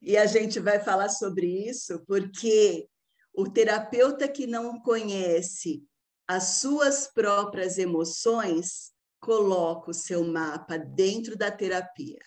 [0.00, 2.88] e a gente vai falar sobre isso, porque
[3.34, 5.86] o terapeuta que não conhece
[6.26, 12.24] as suas próprias emoções coloca o seu mapa dentro da terapia.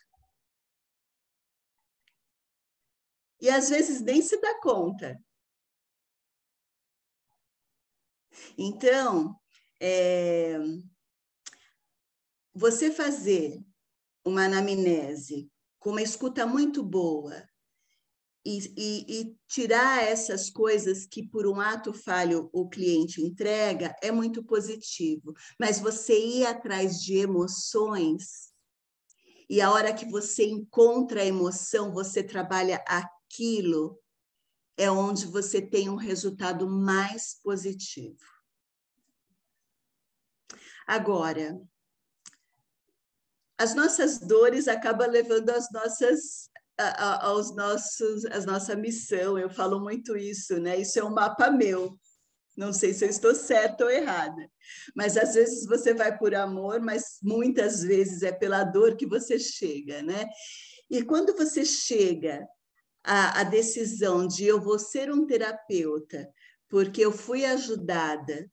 [3.41, 5.19] E às vezes nem se dá conta.
[8.55, 9.35] Então,
[9.79, 10.57] é,
[12.53, 13.59] você fazer
[14.23, 17.47] uma anamnese com uma escuta muito boa
[18.45, 24.11] e, e, e, tirar essas coisas que, por um ato falho, o cliente entrega, é
[24.11, 25.33] muito positivo.
[25.59, 28.53] Mas você ir atrás de emoções,
[29.49, 33.99] e a hora que você encontra a emoção, você trabalha aquilo,
[34.77, 38.34] é onde você tem um resultado mais positivo.
[40.85, 41.59] Agora,
[43.57, 46.49] as nossas dores acabam levando as nossas
[47.21, 49.37] aos nossos as nossa missão.
[49.37, 50.77] Eu falo muito isso, né?
[50.77, 51.97] Isso é um mapa meu.
[52.55, 54.49] Não sei se eu estou certa ou errada,
[54.95, 59.37] mas às vezes você vai por amor, mas muitas vezes é pela dor que você
[59.37, 60.25] chega, né?
[60.89, 62.47] E quando você chega
[63.03, 66.29] à, à decisão de eu vou ser um terapeuta
[66.69, 68.49] porque eu fui ajudada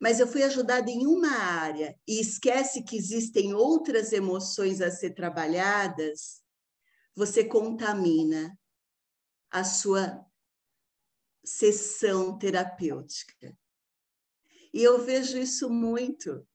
[0.00, 5.10] mas eu fui ajudada em uma área e esquece que existem outras emoções a ser
[5.10, 6.42] trabalhadas,
[7.14, 8.58] você contamina
[9.50, 10.24] a sua
[11.44, 13.54] sessão terapêutica.
[14.72, 16.46] E eu vejo isso muito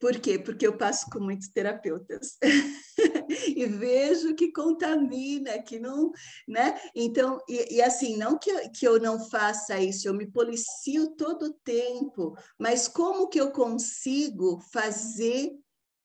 [0.00, 0.38] por quê?
[0.38, 2.38] Porque eu passo com muitos terapeutas
[3.54, 6.10] e vejo que contamina, que não,
[6.48, 6.80] né?
[6.94, 11.14] Então, e, e, assim, não que eu, que eu não faça isso, eu me policio
[11.16, 15.50] todo o tempo, mas como que eu consigo fazer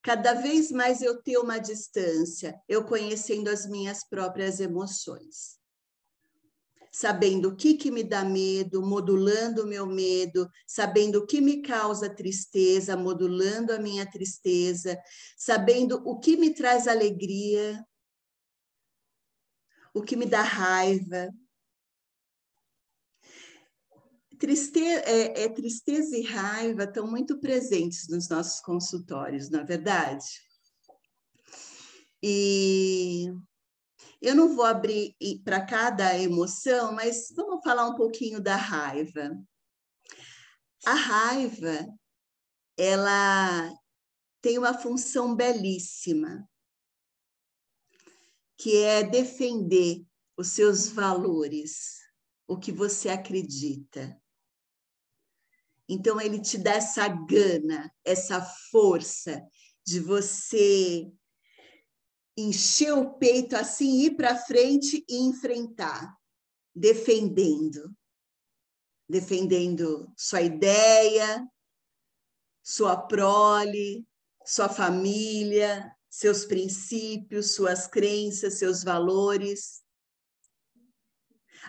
[0.03, 5.57] cada vez mais eu ter uma distância, eu conhecendo as minhas próprias emoções?
[6.95, 11.61] Sabendo o que, que me dá medo, modulando o meu medo, sabendo o que me
[11.61, 14.97] causa tristeza, modulando a minha tristeza,
[15.37, 17.85] sabendo o que me traz alegria,
[19.93, 21.29] o que me dá raiva.
[24.39, 30.25] Tristeza, é, é, tristeza e raiva estão muito presentes nos nossos consultórios, não é verdade?
[32.23, 33.33] E
[34.21, 39.37] eu não vou abrir para cada emoção, mas vamos falar um pouquinho da raiva.
[40.85, 41.87] A raiva,
[42.77, 43.71] ela
[44.41, 46.47] tem uma função belíssima,
[48.57, 50.05] que é defender
[50.37, 51.99] os seus valores,
[52.47, 54.21] o que você acredita.
[55.87, 59.43] Então, ele te dá essa gana, essa força
[59.85, 61.11] de você
[62.37, 66.15] encher o peito assim, ir para frente e enfrentar,
[66.73, 67.95] defendendo.
[69.07, 71.47] Defendendo sua ideia,
[72.63, 74.07] sua prole,
[74.43, 79.83] sua família, seus princípios, suas crenças, seus valores.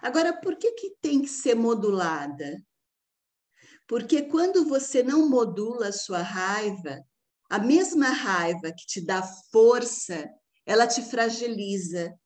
[0.01, 2.65] Agora, por que, que tem que ser modulada?
[3.87, 7.05] Porque quando você não modula a sua raiva,
[7.49, 9.23] a mesma raiva que te dá
[9.53, 10.29] força
[10.67, 12.19] ela te fragiliza.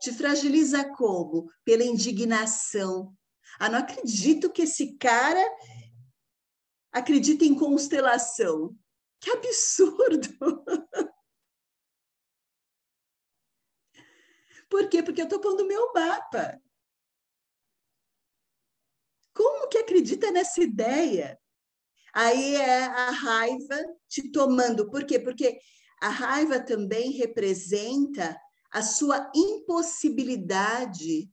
[0.00, 1.50] Te fragiliza como?
[1.64, 3.12] Pela indignação.
[3.58, 5.44] Ah, não acredito que esse cara
[6.92, 8.74] acredita em constelação.
[9.20, 10.28] Que absurdo!
[14.70, 15.02] Por quê?
[15.02, 16.60] Porque eu estou pondo meu mapa.
[19.34, 21.40] Como que acredita nessa ideia?
[22.12, 23.76] Aí é a raiva
[24.08, 24.90] te tomando.
[24.90, 25.18] Por quê?
[25.18, 25.58] Porque
[26.00, 28.40] a raiva também representa
[28.70, 31.30] a sua impossibilidade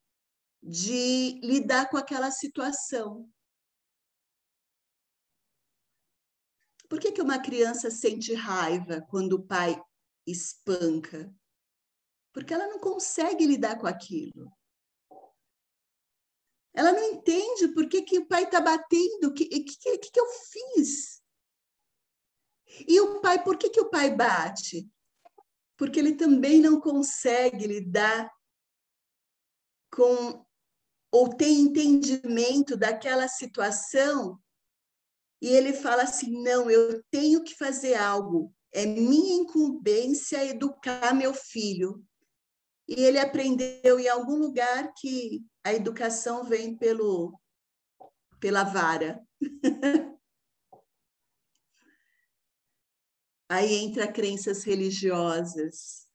[0.61, 3.29] de lidar com aquela situação.
[6.89, 9.79] Por que, que uma criança sente raiva quando o pai
[10.25, 11.33] espanca?
[12.33, 14.51] Porque ela não consegue lidar com aquilo.
[16.73, 20.19] Ela não entende por que, que o pai está batendo, o que, que, que, que
[20.19, 21.23] eu fiz?
[22.87, 24.89] E o pai, por que, que o pai bate?
[25.77, 28.31] Porque ele também não consegue lidar
[29.91, 30.45] com
[31.11, 34.39] ou tem entendimento daquela situação
[35.41, 41.33] e ele fala assim: não, eu tenho que fazer algo, é minha incumbência educar meu
[41.33, 42.03] filho.
[42.87, 47.39] E ele aprendeu em algum lugar que a educação vem pelo,
[48.39, 49.19] pela vara.
[53.47, 56.07] Aí entra crenças religiosas,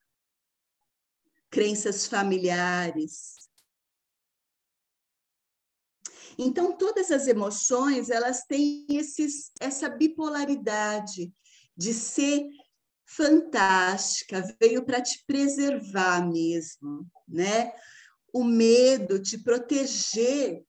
[1.50, 3.40] crenças familiares,
[6.42, 11.30] então, todas as emoções, elas têm esses, essa bipolaridade
[11.76, 12.46] de ser
[13.04, 17.72] fantástica, veio para te preservar mesmo, né?
[18.32, 20.64] O medo, te proteger,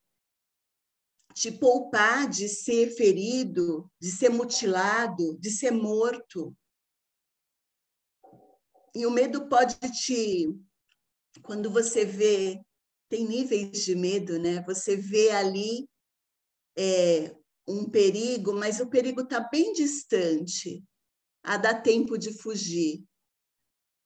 [1.34, 6.56] te poupar de ser ferido, de ser mutilado, de ser morto.
[8.94, 10.54] E o medo pode te,
[11.44, 12.62] quando você vê
[13.12, 14.62] tem níveis de medo, né?
[14.62, 15.86] Você vê ali
[16.78, 17.36] é,
[17.68, 20.82] um perigo, mas o perigo está bem distante.
[21.44, 23.04] A dá tempo de fugir.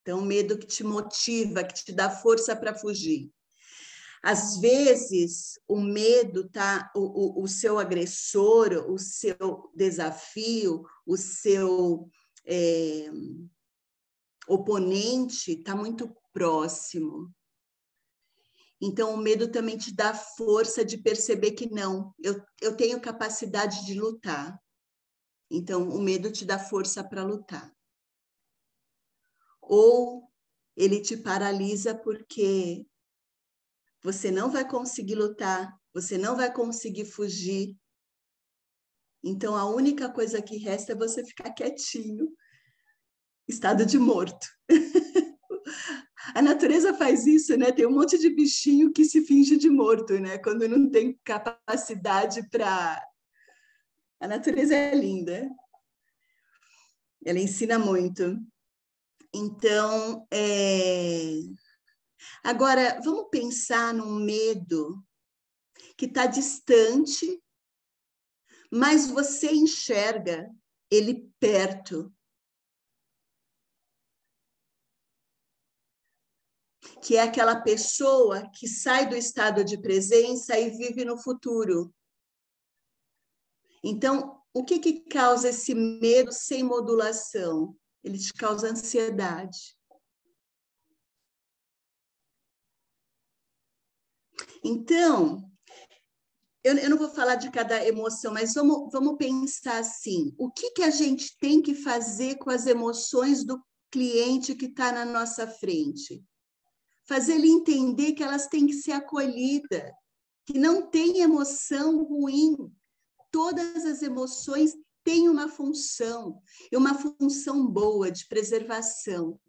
[0.01, 3.31] Então, medo que te motiva, que te dá força para fugir.
[4.27, 12.09] Às vezes, o medo tá, o, o, o, seu agressor, o seu desafio, o seu
[12.43, 13.07] é,
[14.47, 17.31] oponente está muito próximo.
[18.81, 23.85] Então, o medo também te dá força de perceber que não, eu, eu tenho capacidade
[23.85, 24.59] de lutar.
[25.51, 27.71] Então, o medo te dá força para lutar.
[29.61, 30.27] Ou
[30.75, 32.87] ele te paralisa porque
[34.05, 37.75] você não vai conseguir lutar, você não vai conseguir fugir.
[39.23, 42.31] Então, a única coisa que resta é você ficar quietinho,
[43.47, 44.45] estado de morto.
[46.35, 47.71] A natureza faz isso, né?
[47.71, 50.37] Tem um monte de bichinho que se finge de morto, né?
[50.37, 53.01] Quando não tem capacidade para.
[54.19, 55.49] A natureza é linda.
[57.25, 58.37] Ela ensina muito.
[59.33, 61.39] Então, é...
[62.43, 65.03] agora vamos pensar num medo
[65.97, 67.41] que está distante,
[68.71, 70.49] mas você enxerga
[70.89, 72.11] ele perto.
[77.01, 81.93] que é aquela pessoa que sai do estado de presença e vive no futuro.
[83.83, 87.77] Então, o que, que causa esse medo sem modulação?
[88.03, 89.77] Ele te causa ansiedade.
[94.65, 95.47] Então,
[96.63, 100.71] eu, eu, não vou falar de cada emoção, mas vamos, vamos pensar assim: o que,
[100.71, 105.47] que a gente tem que fazer com as emoções do cliente que está na nossa
[105.47, 106.25] frente?
[107.07, 109.91] fazer ele entender que elas têm que ser acolhidas,
[110.45, 112.55] que não tem emoção ruim.
[113.31, 116.41] Todas as emoções têm uma função,
[116.71, 119.39] e uma função boa de preservação.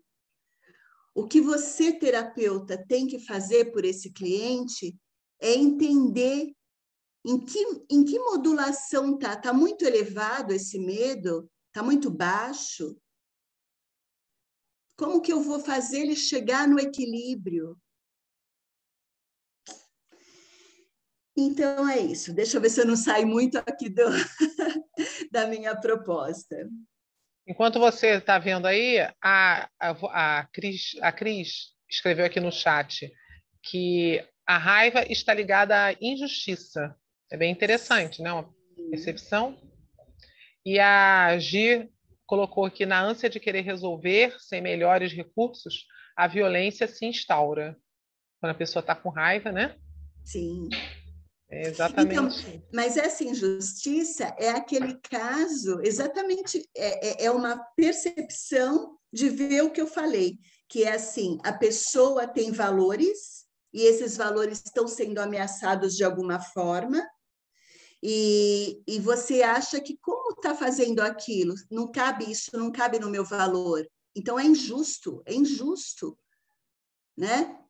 [1.15, 4.95] O que você, terapeuta, tem que fazer por esse cliente
[5.41, 6.55] é entender
[7.25, 7.59] em que,
[7.91, 9.35] em que modulação está.
[9.35, 11.51] Está muito elevado esse medo?
[11.69, 12.97] Está muito baixo?
[14.97, 17.79] Como que eu vou fazer ele chegar no equilíbrio?
[21.37, 22.33] Então é isso.
[22.33, 24.05] Deixa eu ver se eu não saio muito aqui do,
[25.31, 26.57] da minha proposta.
[27.47, 33.13] Enquanto você está vendo aí, a, a, a, Cris, a Cris escreveu aqui no chat
[33.63, 36.95] que a raiva está ligada à injustiça.
[37.31, 38.33] É bem interessante, né?
[38.33, 38.49] Uma
[38.91, 39.59] percepção.
[40.65, 41.91] E a Gi
[42.25, 45.87] colocou aqui na ânsia de querer resolver sem melhores recursos,
[46.17, 47.77] a violência se instaura.
[48.41, 49.77] Quando a pessoa está com raiva, né?
[50.25, 50.69] Sim.
[51.49, 52.13] É exatamente.
[52.13, 59.63] Então, mas essa injustiça é aquele caso, exatamente, é, é, é uma percepção de ver
[59.63, 60.39] o que eu falei,
[60.69, 63.46] que é assim, a pessoa tem valores
[63.77, 67.07] e esses valores estão sendo ameaçados de alguma forma,
[68.03, 71.55] e, e você acha que como está fazendo aquilo?
[71.71, 73.87] Não cabe isso, não cabe no meu valor.
[74.15, 76.19] Então é injusto, é injusto,
[77.15, 77.63] né?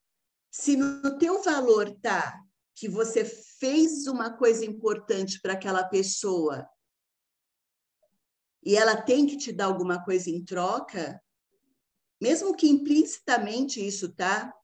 [0.49, 2.41] Se no teu valor tá
[2.73, 6.69] que você fez uma coisa importante para aquela pessoa
[8.63, 11.21] e ela tem que te dar alguma coisa em troca,
[12.21, 14.55] mesmo que implicitamente isso tá,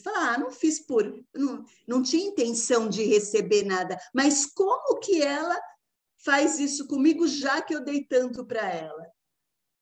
[0.00, 4.98] você fala, ah, não fiz por, não, não tinha intenção de receber nada, mas como
[4.98, 5.58] que ela
[6.24, 9.06] faz isso comigo já que eu dei tanto para ela?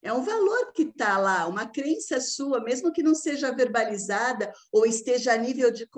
[0.03, 4.87] É um valor que está lá, uma crença sua, mesmo que não seja verbalizada ou
[4.87, 5.89] esteja a nível de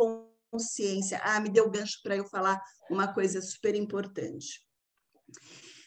[0.51, 1.21] consciência.
[1.23, 2.61] Ah, me deu gancho para eu falar
[2.91, 4.67] uma coisa super importante.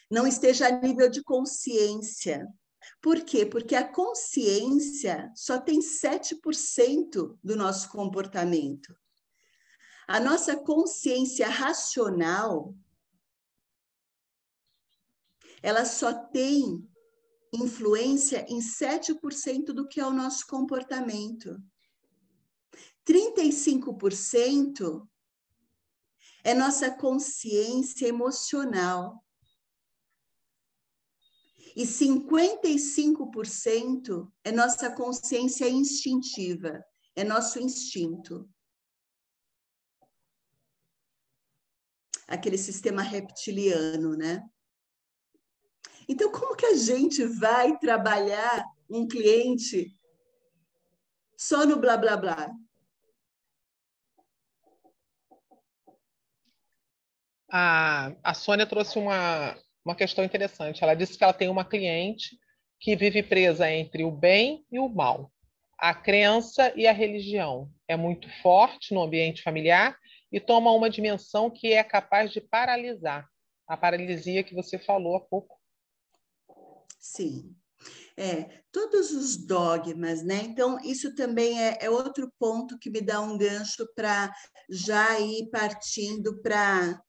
[0.08, 2.46] Não esteja a nível de consciência.
[3.00, 3.44] Por quê?
[3.44, 8.94] Porque a consciência só tem 7% do nosso comportamento.
[10.06, 12.74] A nossa consciência racional,
[15.62, 16.86] ela só tem
[17.52, 21.62] influência em 7% do que é o nosso comportamento.
[23.06, 25.08] 35%
[26.42, 29.23] é nossa consciência emocional.
[31.76, 36.80] E 55% é nossa consciência instintiva,
[37.16, 38.48] é nosso instinto.
[42.28, 44.40] Aquele sistema reptiliano, né?
[46.08, 49.92] Então, como que a gente vai trabalhar um cliente
[51.36, 52.54] só no blá blá blá?
[57.56, 60.82] a, a Sônia trouxe uma, uma questão interessante.
[60.82, 62.38] Ela disse que ela tem uma cliente
[62.80, 65.30] que vive presa entre o bem e o mal.
[65.78, 69.96] A crença e a religião é muito forte no ambiente familiar
[70.32, 73.28] e toma uma dimensão que é capaz de paralisar.
[73.66, 75.58] A paralisia que você falou há pouco.
[76.98, 77.54] Sim.
[78.16, 80.42] É, todos os dogmas, né?
[80.44, 84.32] Então, isso também é, é outro ponto que me dá um gancho para
[84.70, 87.02] já ir partindo para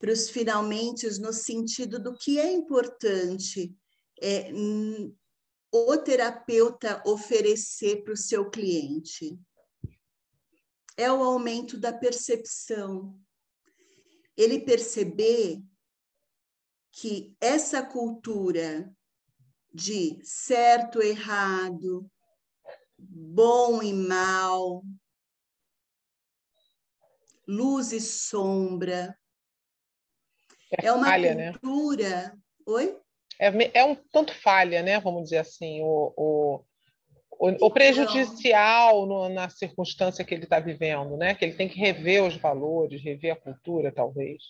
[0.00, 3.76] para os finalmente no sentido do que é importante
[4.20, 4.50] é,
[5.70, 9.38] o terapeuta oferecer para o seu cliente.
[10.96, 13.20] É o aumento da percepção.
[14.36, 15.62] Ele perceber
[16.90, 18.90] que essa cultura
[19.72, 22.10] de certo, errado,
[22.98, 24.82] bom e mal,
[27.46, 29.19] luz e sombra,
[30.70, 32.08] é, é uma falha, cultura.
[32.08, 32.32] Né?
[32.66, 32.96] Oi?
[33.38, 35.00] É, é um tanto falha, né?
[35.00, 36.64] Vamos dizer assim, o, o,
[37.38, 41.34] o, o prejudicial no, na circunstância que ele está vivendo, né?
[41.34, 44.42] Que ele tem que rever os valores, rever a cultura, talvez.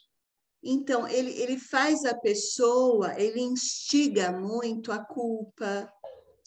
[0.63, 5.91] Então, ele, ele faz a pessoa, ele instiga muito a culpa,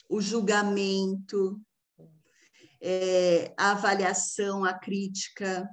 [0.08, 1.60] o julgamento,
[2.80, 5.68] é, a avaliação, a crítica,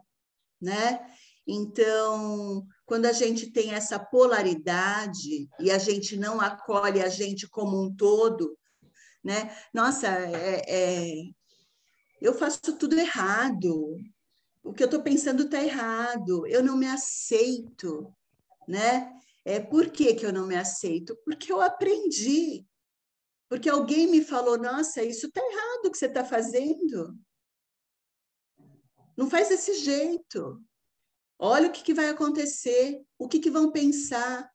[0.61, 1.01] né?
[1.47, 7.81] Então, quando a gente tem essa polaridade e a gente não acolhe a gente como
[7.81, 8.59] um todo,
[9.23, 9.57] né?
[9.73, 11.15] Nossa, é, é,
[12.21, 13.97] eu faço tudo errado.
[14.61, 16.45] O que eu estou pensando está errado.
[16.49, 18.13] Eu não me aceito,
[18.67, 19.13] né?
[19.45, 21.17] É por que, que eu não me aceito?
[21.25, 22.67] Porque eu aprendi.
[23.49, 27.17] Porque alguém me falou, nossa, isso está errado o que você está fazendo.
[29.17, 30.61] Não faz desse jeito.
[31.43, 34.53] Olha o que, que vai acontecer, o que, que vão pensar.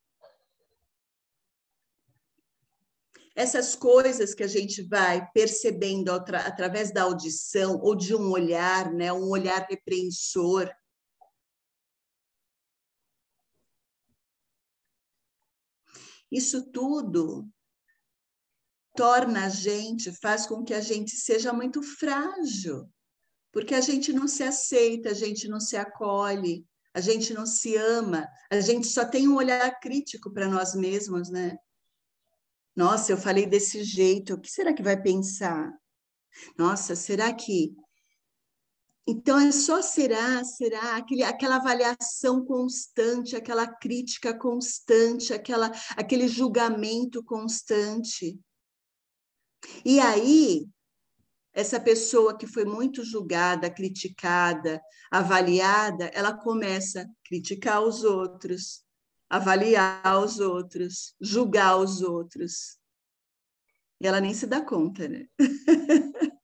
[3.36, 9.12] Essas coisas que a gente vai percebendo através da audição ou de um olhar, né,
[9.12, 10.72] um olhar repreensor.
[16.32, 17.50] Isso tudo
[18.96, 22.88] torna a gente, faz com que a gente seja muito frágil,
[23.52, 26.64] porque a gente não se aceita, a gente não se acolhe,
[26.96, 31.30] a gente não se ama, a gente só tem um olhar crítico para nós mesmos,
[31.30, 31.58] né?
[32.74, 35.74] Nossa, eu falei desse jeito, o que será que vai pensar?
[36.58, 37.76] Nossa, será que.
[39.06, 47.22] Então é só será, será, aquele, aquela avaliação constante, aquela crítica constante, aquela, aquele julgamento
[47.26, 48.40] constante.
[49.84, 50.66] E aí,
[51.56, 58.84] essa pessoa que foi muito julgada, criticada, avaliada, ela começa a criticar os outros,
[59.30, 62.78] avaliar os outros, julgar os outros.
[64.02, 65.28] E ela nem se dá conta, né?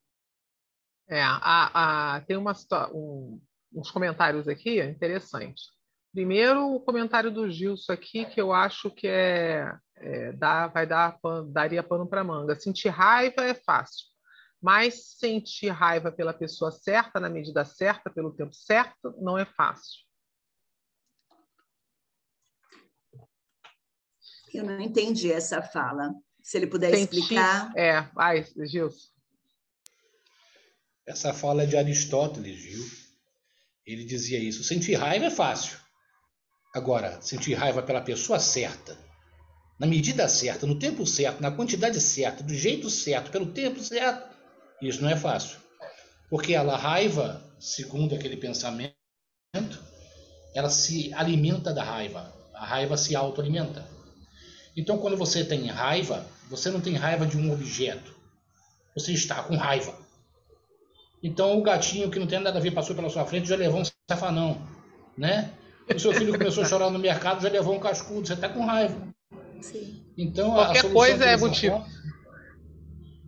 [1.09, 2.55] é, a, a, tem uma,
[2.93, 3.41] um,
[3.73, 5.65] uns comentários aqui interessantes.
[6.13, 11.19] Primeiro, o comentário do Gilson aqui, que eu acho que é, é dá, vai dar
[11.49, 12.57] daria pano para manga.
[12.57, 14.10] Sentir raiva é fácil
[14.61, 20.01] Mas sentir raiva pela pessoa certa, na medida certa, pelo tempo certo, não é fácil.
[24.53, 26.13] Eu não entendi essa fala.
[26.43, 27.71] Se ele puder sentir, explicar.
[27.75, 29.09] É, vai, Gilson.
[31.07, 32.83] Essa fala é de Aristóteles, viu?
[33.85, 34.63] Ele dizia isso.
[34.63, 35.79] Sentir raiva é fácil.
[36.73, 38.97] Agora, sentir raiva pela pessoa certa,
[39.77, 44.30] na medida certa, no tempo certo, na quantidade certa, do jeito certo, pelo tempo certo,
[44.81, 45.59] isso não é fácil.
[46.29, 48.95] Porque ela, a raiva, segundo aquele pensamento,
[50.53, 52.33] ela se alimenta da raiva.
[52.53, 53.85] A raiva se autoalimenta.
[54.75, 58.15] Então, quando você tem raiva, você não tem raiva de um objeto.
[58.95, 59.93] Você está com raiva.
[61.23, 63.81] Então, o gatinho que não tem nada a ver passou pela sua frente já levou
[63.81, 64.61] um safanão,
[65.17, 65.51] né?
[65.93, 68.25] O seu filho começou a chorar no mercado já levou um cascudo.
[68.25, 68.95] Você está com raiva.
[69.61, 70.03] Sim.
[70.17, 71.85] Então, Qualquer coisa é motivo.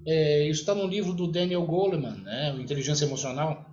[0.05, 2.55] É, isso está no livro do Daniel Goleman, né?
[2.59, 3.65] Inteligência Emocional.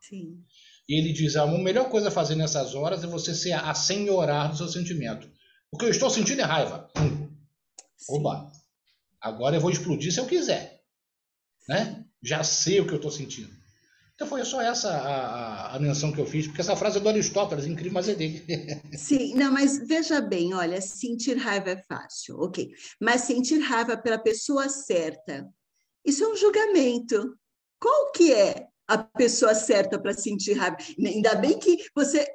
[0.00, 0.42] Sim.
[0.88, 3.74] E ele diz: ah, a melhor coisa a fazer nessas horas é você ser a
[3.74, 5.28] senhorar do seu sentimento.
[5.70, 6.88] O que eu estou sentindo é raiva.
[6.98, 7.28] Hum.
[8.08, 8.50] Oba!
[9.20, 10.80] Agora eu vou explodir se eu quiser.
[11.68, 12.04] Né?
[12.22, 13.58] Já sei o que eu estou sentindo.
[14.14, 17.00] Então foi só essa a, a, a, menção que eu fiz, porque essa frase é
[17.00, 18.44] do Aristóteles, incrível, mas é dele.
[18.96, 22.68] Sim, não, mas veja bem, olha, sentir raiva é fácil, ok.
[23.00, 25.48] Mas sentir raiva pela pessoa certa,
[26.04, 27.36] isso é um julgamento.
[27.80, 30.76] Qual que é a pessoa certa para sentir raiva?
[30.98, 32.26] Ainda bem que você.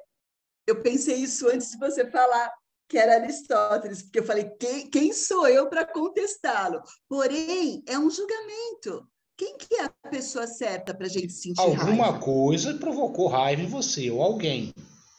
[0.68, 2.51] Eu pensei isso antes de você falar
[2.88, 6.82] que era Aristóteles, porque eu falei, quem, quem sou eu para contestá-lo?
[7.09, 9.07] Porém, é um julgamento.
[9.36, 12.20] Quem que é a pessoa certa para a gente sentir Alguma raiva?
[12.20, 14.74] coisa provocou raiva em você, ou alguém,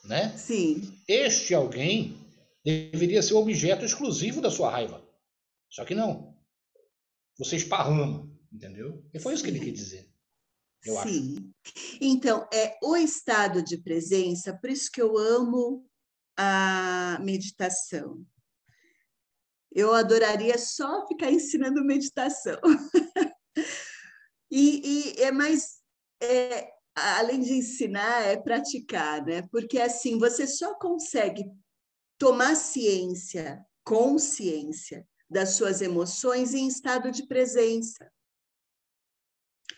[0.05, 0.33] né?
[0.37, 0.97] Sim.
[1.09, 2.17] Este alguém
[2.65, 5.03] deveria ser o objeto exclusivo da sua raiva.
[5.69, 6.33] Só que não.
[7.37, 9.05] Você esparrama, entendeu?
[9.13, 9.35] E foi Sim.
[9.35, 10.09] isso que ele quis dizer.
[10.85, 11.53] Eu Sim.
[11.65, 11.99] Acho.
[12.01, 15.85] Então, é o estado de presença, por isso que eu amo
[16.37, 18.25] a meditação.
[19.73, 22.61] Eu adoraria só ficar ensinando meditação.
[24.51, 25.81] e, e, é mais,
[26.23, 29.43] é, além de ensinar, é praticar, né?
[29.51, 31.45] Porque assim, você só consegue
[32.19, 38.09] tomar ciência, consciência das suas emoções em estado de presença.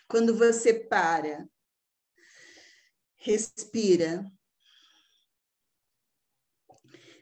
[0.09, 1.49] Quando você para,
[3.17, 4.25] respira,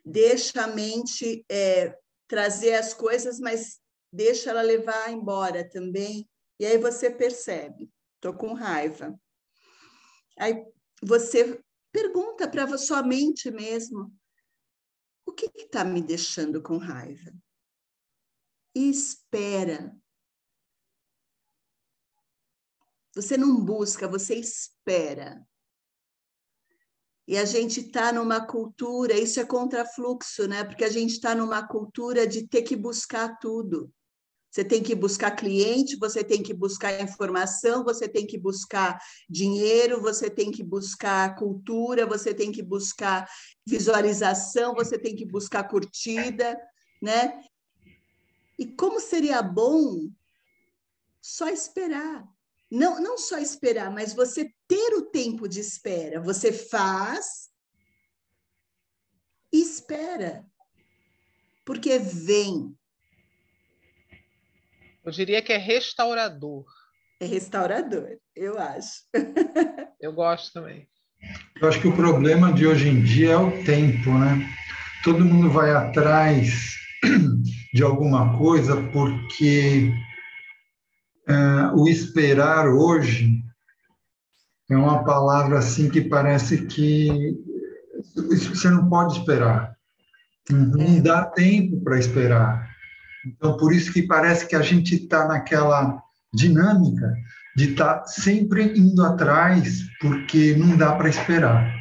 [0.05, 3.81] deixa a mente é, trazer as coisas, mas
[4.13, 6.29] deixa ela levar embora também.
[6.61, 9.19] E aí você percebe, estou com raiva.
[10.39, 10.65] Aí
[11.03, 11.61] você
[11.91, 14.13] pergunta para sua mente mesmo,
[15.27, 17.33] o que está me deixando com raiva?
[18.75, 19.97] E espera.
[23.15, 25.47] Você não busca, você espera.
[27.27, 30.63] E a gente está numa cultura, isso é contrafluxo, né?
[30.65, 33.91] Porque a gente está numa cultura de ter que buscar tudo.
[34.51, 40.01] Você tem que buscar cliente, você tem que buscar informação, você tem que buscar dinheiro,
[40.01, 43.29] você tem que buscar cultura, você tem que buscar
[43.67, 46.57] visualização, você tem que buscar curtida,
[47.03, 47.41] né?
[48.59, 50.09] E como seria bom
[51.21, 52.34] só esperar.
[52.75, 56.21] Não, não só esperar, mas você ter o tempo de espera.
[56.21, 57.49] Você faz
[59.53, 60.45] e espera.
[61.65, 62.77] Porque vem.
[65.05, 66.65] Eu diria que é restaurador.
[67.21, 69.05] É restaurador, eu acho.
[70.01, 70.89] eu gosto também.
[71.63, 74.53] Eu acho que o problema de hoje em dia é o tempo, né?
[75.05, 76.75] Todo mundo vai atrás
[77.73, 79.93] de alguma coisa porque
[81.29, 83.43] uh, o esperar hoje
[84.71, 87.37] é uma palavra assim que parece que
[88.15, 89.75] você não pode esperar.
[90.51, 92.69] Não dá tempo para esperar.
[93.27, 96.03] Então, por isso que parece que a gente está naquela
[96.33, 97.15] dinâmica
[97.57, 101.73] de estar tá sempre indo atrás, porque não dá para esperar.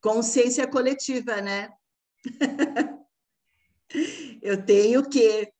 [0.00, 1.70] Consciência coletiva, né?
[4.42, 5.52] Eu tenho o quê?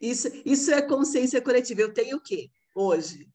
[0.00, 1.82] Isso, isso é consciência coletiva.
[1.82, 3.28] Eu tenho o quê hoje?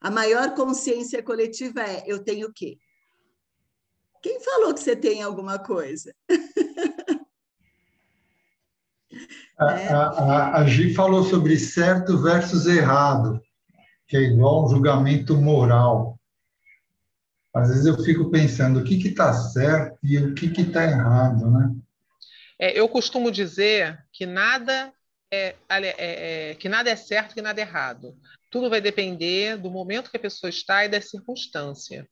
[0.00, 2.78] A maior consciência coletiva é eu tenho o quê?
[4.22, 6.14] Quem falou que você tem alguma coisa?
[9.58, 9.88] A, é.
[9.88, 13.40] a, a, a Gi falou sobre certo versus errado,
[14.06, 16.18] que é igual um julgamento moral.
[17.52, 21.74] Às vezes eu fico pensando o que está certo e o que está errado, né?
[22.58, 24.92] É, eu costumo dizer que nada
[25.30, 28.16] é, é, é, que nada é certo, que nada é errado.
[28.50, 32.08] Tudo vai depender do momento que a pessoa está e da circunstância.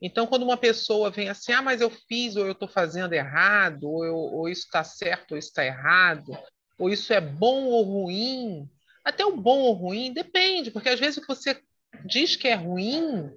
[0.00, 3.84] Então, quando uma pessoa vem assim, ah, mas eu fiz, ou eu estou fazendo errado,
[3.84, 6.32] ou, eu, ou isso está certo, ou isso está errado,
[6.78, 8.68] ou isso é bom ou ruim,
[9.04, 11.60] até o bom ou ruim depende, porque às vezes o que você
[12.06, 13.30] diz que é ruim,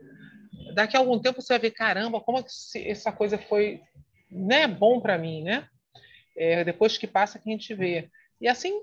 [0.73, 3.81] daqui a algum tempo você vai ver, caramba, como é que essa coisa foi
[4.31, 5.67] né, bom para mim, né?
[6.35, 8.09] É, depois que passa que a gente vê.
[8.39, 8.81] E assim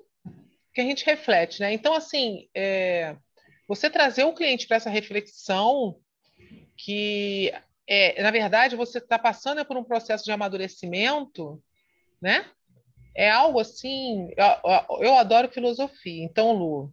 [0.72, 1.72] que a gente reflete, né?
[1.72, 3.16] Então, assim, é,
[3.68, 5.96] você trazer o cliente para essa reflexão
[6.76, 7.52] que
[7.86, 11.60] é, na verdade, você está passando por um processo de amadurecimento,
[12.22, 12.48] né?
[13.16, 14.28] É algo assim.
[14.36, 16.92] Eu, eu adoro filosofia, então, Lu,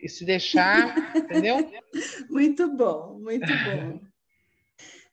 [0.00, 1.68] e se deixar, entendeu?
[2.30, 4.00] Muito bom, muito bom.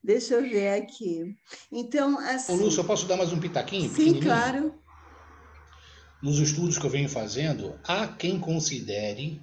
[0.03, 1.36] Deixa eu ver aqui.
[1.72, 2.53] Então, assim.
[2.53, 3.89] Ô, Lúcio, eu posso dar mais um pitaquinho?
[3.89, 4.82] Sim, claro.
[6.24, 9.41] Nos estudos que eu venho fazendo, há quem considere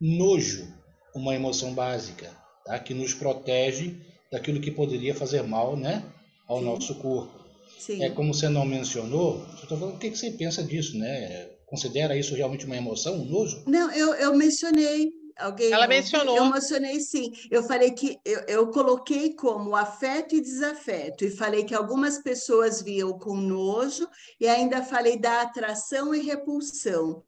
[0.00, 0.66] nojo
[1.14, 2.28] uma emoção básica,
[2.64, 2.76] tá?
[2.80, 3.94] que nos protege
[4.28, 6.02] daquilo que poderia fazer mal né,
[6.48, 6.64] ao Sim.
[6.64, 7.32] nosso corpo.
[7.78, 8.02] Sim.
[8.02, 11.48] É como você não mencionou, eu estou falando, o que, que você pensa disso, né?
[11.66, 13.62] Considera isso realmente uma emoção, um nojo?
[13.68, 15.08] Não, eu, eu mencionei.
[15.42, 16.36] Alguém, Ela mencionou.
[16.36, 17.32] Eu mencionei sim.
[17.50, 22.80] Eu falei que eu, eu coloquei como afeto e desafeto, e falei que algumas pessoas
[22.80, 27.24] viam com nojo, e ainda falei da atração e repulsão.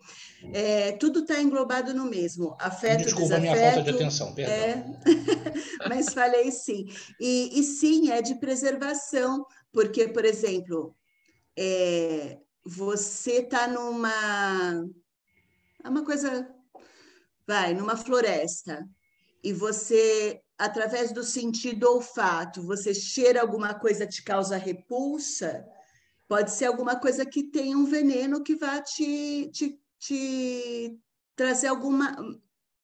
[0.52, 2.56] É, tudo está englobado no mesmo.
[2.60, 3.54] Afeto, Desculpa desafeto.
[3.54, 4.54] minha falta de atenção, perdão.
[4.54, 4.84] É,
[5.88, 6.86] mas falei sim.
[7.18, 10.94] E, e, sim, é de preservação, porque, por exemplo,
[11.56, 14.84] é, você está numa.
[15.82, 16.53] É uma coisa.
[17.46, 18.88] Vai, numa floresta,
[19.42, 25.66] e você, através do sentido olfato, você cheira alguma coisa te causa repulsa,
[26.26, 30.98] pode ser alguma coisa que tem um veneno que vai te, te te
[31.34, 32.14] trazer alguma,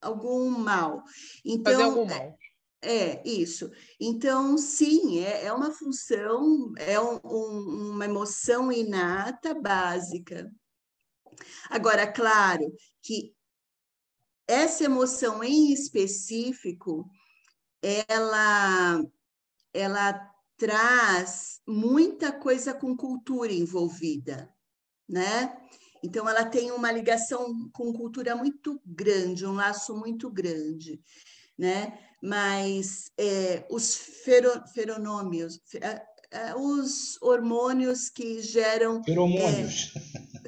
[0.01, 1.03] algum mal.
[1.45, 2.39] Então, Fazer algum mal.
[2.83, 3.71] É, isso.
[4.01, 10.51] Então, sim, é, é uma função, é um, um, uma emoção inata básica.
[11.69, 12.65] Agora, claro
[13.03, 13.35] que
[14.51, 17.09] essa emoção em específico,
[18.09, 19.01] ela,
[19.73, 24.53] ela traz muita coisa com cultura envolvida,
[25.09, 25.57] né?
[26.03, 31.01] Então, ela tem uma ligação com cultura muito grande, um laço muito grande,
[31.57, 31.97] né?
[32.21, 39.03] Mas é, os fero, feronômios, é, é, os hormônios que geram...
[39.05, 39.93] Feromônios.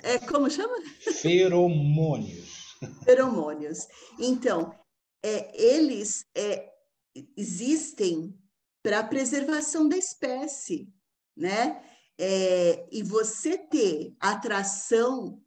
[0.03, 0.75] É, é como chama?
[1.21, 2.42] Feromônios.
[3.05, 3.87] Feromônios.
[4.19, 4.75] Então,
[5.23, 6.71] é, eles é,
[7.37, 8.37] existem
[8.83, 10.93] para a preservação da espécie,
[11.37, 11.83] né?
[12.19, 15.43] É, e você ter atração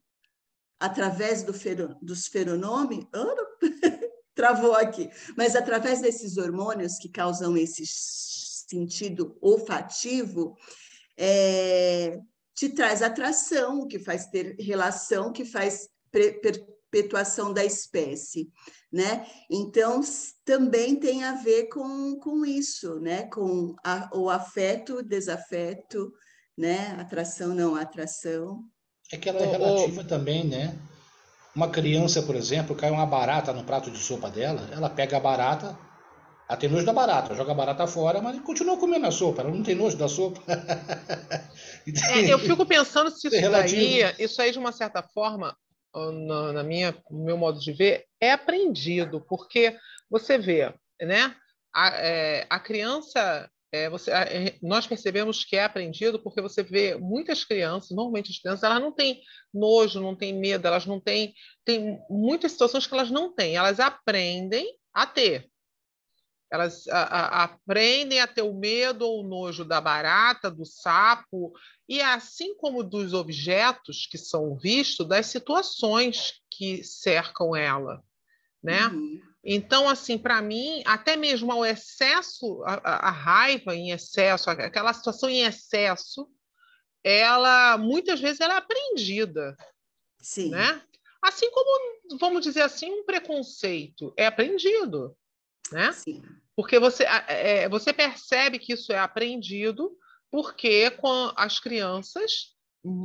[0.80, 3.06] através do fero, dos feronômios,
[4.36, 10.58] travou aqui, mas através desses hormônios que causam esse sentido olfativo,
[11.18, 12.20] é,
[12.54, 15.90] te traz atração, que faz ter relação, que faz
[16.96, 18.50] perpetuação da espécie,
[18.91, 19.28] né?
[19.52, 20.00] Então,
[20.46, 23.24] também tem a ver com, com isso, né?
[23.24, 26.14] Com a, o afeto, desafeto,
[26.58, 26.96] né?
[26.98, 28.64] Atração, não atração.
[29.12, 30.78] É que ela é relativa também, né?
[31.54, 35.22] Uma criança, por exemplo, cai uma barata no prato de sopa dela, ela pega a
[35.22, 35.78] barata,
[36.48, 39.52] ela tem nojo da barata, joga a barata fora, mas continua comendo a sopa, ela
[39.52, 40.41] não tem nojo da sopa.
[42.14, 45.56] é, eu fico pensando se isso é daí, isso aí de uma certa forma,
[45.96, 49.78] na, na minha, no meu modo de ver, é aprendido, porque
[50.10, 51.36] você vê, né?
[51.74, 56.96] A, é, a criança é, você, é, nós percebemos que é aprendido porque você vê
[56.96, 59.22] muitas crianças, normalmente as crianças, elas não têm
[59.54, 61.34] nojo, não têm medo, elas não têm.
[61.66, 65.50] Tem muitas situações que elas não têm, elas aprendem a ter.
[66.56, 71.53] Elas a, a, aprendem a ter o medo ou o nojo da barata, do sapo,
[71.88, 78.03] e assim como dos objetos que são vistos, das situações que cercam ela.
[78.64, 78.88] Né?
[78.88, 79.22] Uhum.
[79.43, 85.30] Então, assim, para mim, até mesmo o excesso, a, a, raiva em excesso, aquela situação
[85.30, 86.28] em excesso,
[87.03, 89.56] ela muitas vezes ela é aprendida.
[90.20, 90.49] Sim.
[90.49, 90.82] Né?
[91.22, 95.16] Assim como, vamos dizer assim, um preconceito é aprendido.
[95.72, 95.91] Né?
[95.91, 96.24] Sim.
[96.56, 99.91] Porque você, é, você percebe que isso é aprendido
[100.32, 102.56] porque com as crianças,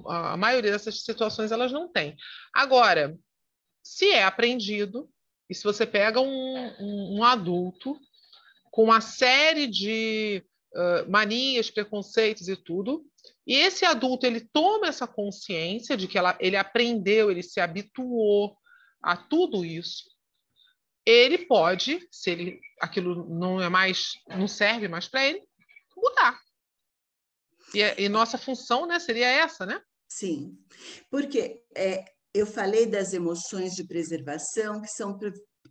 [0.07, 2.17] a maioria dessas situações elas não têm.
[2.53, 3.17] Agora,
[3.83, 5.09] se é aprendido,
[5.49, 7.99] e se você pega um, um, um adulto
[8.71, 10.45] com uma série de
[10.75, 13.05] uh, manias, preconceitos e tudo.
[13.47, 18.57] E esse adulto ele toma essa consciência de que ela, ele aprendeu, ele se habituou
[19.03, 20.05] a tudo isso.
[21.11, 25.43] Ele pode, se ele aquilo não é mais, não serve mais para ele,
[25.97, 26.41] mudar.
[27.75, 29.81] E, e, nossa função, né, seria essa, né?
[30.09, 30.57] Sim,
[31.11, 35.19] porque é, eu falei das emoções de preservação, que são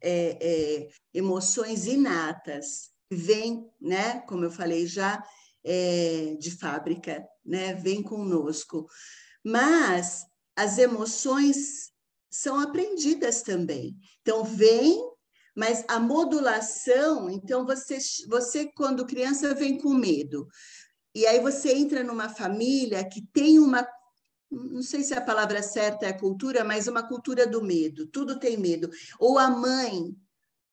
[0.02, 5.22] é, é, emoções inatas, vêm, né, como eu falei já,
[5.64, 8.88] é, de fábrica, né, vem conosco.
[9.44, 10.26] Mas
[10.56, 11.92] as emoções
[12.30, 13.98] são aprendidas também.
[14.22, 15.09] Então, vem,
[15.60, 17.98] mas a modulação, então você,
[18.30, 20.48] você quando criança vem com medo,
[21.14, 23.86] e aí você entra numa família que tem uma
[24.50, 28.58] não sei se a palavra certa é cultura, mas uma cultura do medo, tudo tem
[28.58, 28.90] medo.
[29.20, 30.16] Ou a mãe,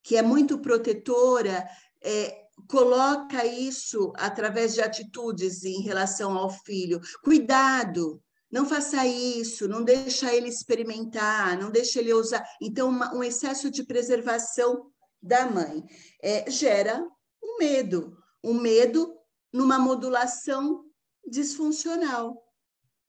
[0.01, 1.63] que é muito protetora,
[2.01, 6.99] é, coloca isso através de atitudes em relação ao filho.
[7.21, 8.19] Cuidado,
[8.51, 12.47] não faça isso, não deixa ele experimentar, não deixa ele usar.
[12.61, 14.89] Então, uma, um excesso de preservação
[15.21, 15.83] da mãe
[16.21, 17.05] é, gera
[17.43, 19.13] um medo, um medo
[19.51, 20.85] numa modulação
[21.25, 22.41] disfuncional,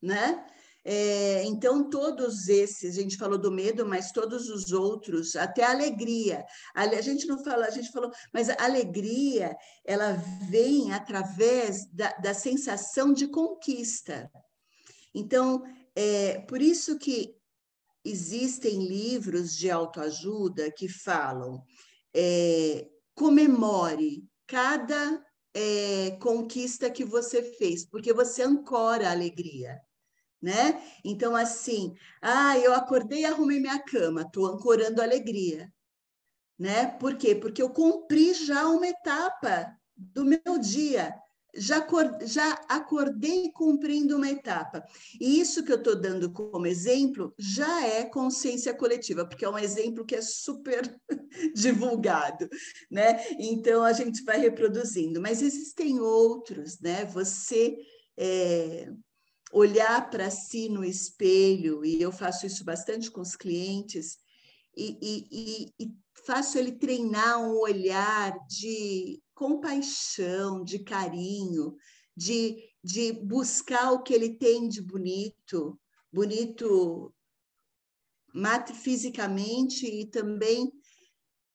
[0.01, 0.45] né?
[0.85, 5.71] É, então, todos esses, a gente falou do medo, mas todos os outros, até a
[5.71, 6.43] alegria.
[6.73, 10.13] A, gente não fala, a gente falou, mas a alegria, ela
[10.49, 14.31] vem através da, da sensação de conquista.
[15.13, 15.63] Então,
[15.95, 17.35] é por isso que
[18.03, 21.63] existem livros de autoajuda que falam
[22.15, 29.79] é, comemore cada é, conquista que você fez, porque você ancora a alegria
[30.41, 30.81] né?
[31.03, 35.71] Então, assim, ah, eu acordei e arrumei minha cama, estou ancorando alegria,
[36.57, 36.87] né?
[36.97, 37.35] Por quê?
[37.35, 41.13] Porque eu cumpri já uma etapa do meu dia,
[41.55, 41.85] já,
[42.23, 44.83] já acordei cumprindo uma etapa.
[45.19, 49.57] E isso que eu estou dando como exemplo já é consciência coletiva, porque é um
[49.57, 50.99] exemplo que é super
[51.55, 52.47] divulgado,
[52.89, 53.23] né?
[53.39, 55.21] Então a gente vai reproduzindo.
[55.21, 57.05] Mas existem outros, né?
[57.05, 57.77] Você
[58.17, 58.91] é,
[59.51, 64.17] olhar para si no espelho, e eu faço isso bastante com os clientes,
[64.75, 65.91] e, e, e,
[66.25, 71.77] faço ele treinar um olhar de compaixão, de carinho,
[72.13, 75.79] de, de buscar o que ele tem de bonito,
[76.11, 77.15] bonito
[78.83, 80.69] fisicamente e também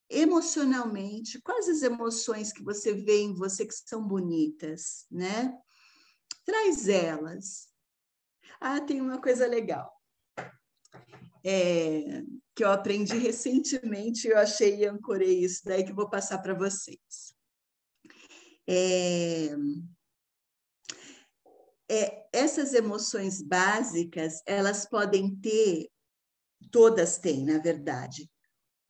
[0.09, 1.39] emocionalmente.
[1.43, 5.55] Quais as emoções que você vê em você que são bonitas, né?
[6.43, 7.69] Traz elas,
[8.63, 9.93] ah, tem uma coisa legal.
[11.45, 12.23] É,
[12.55, 16.55] que eu aprendi recentemente, eu achei e ancorei isso daí que eu vou passar para
[16.55, 17.24] vocês.
[18.67, 19.51] É,
[21.91, 25.89] é, essas emoções básicas, elas podem ter,
[26.71, 28.31] todas têm, na verdade,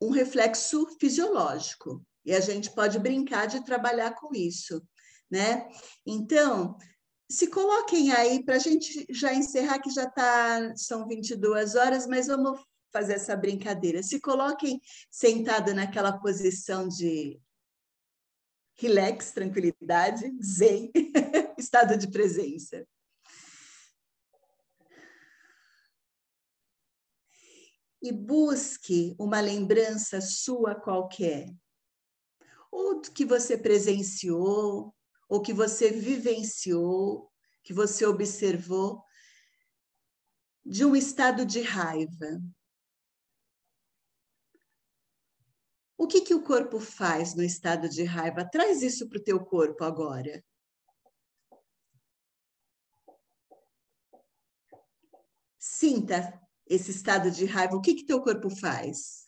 [0.00, 4.82] um reflexo fisiológico, e a gente pode brincar de trabalhar com isso,
[5.30, 5.68] né?
[6.06, 6.76] Então,
[7.30, 12.26] se coloquem aí para a gente já encerrar, que já tá, são 22 horas, mas
[12.26, 12.60] vamos
[12.92, 14.02] fazer essa brincadeira.
[14.02, 17.40] Se coloquem sentado naquela posição de
[18.76, 20.90] relax, tranquilidade, zen,
[21.58, 22.86] estado de presença.
[28.02, 31.54] E busque uma lembrança sua qualquer,
[32.70, 34.94] ou que você presenciou,
[35.28, 37.30] ou que você vivenciou,
[37.62, 39.02] que você observou,
[40.64, 42.42] de um estado de raiva.
[45.97, 48.49] O que, que o corpo faz no estado de raiva?
[48.49, 50.45] Traz isso para o teu corpo agora.
[55.59, 57.76] Sinta esse estado de raiva.
[57.76, 59.24] O que, que teu corpo faz?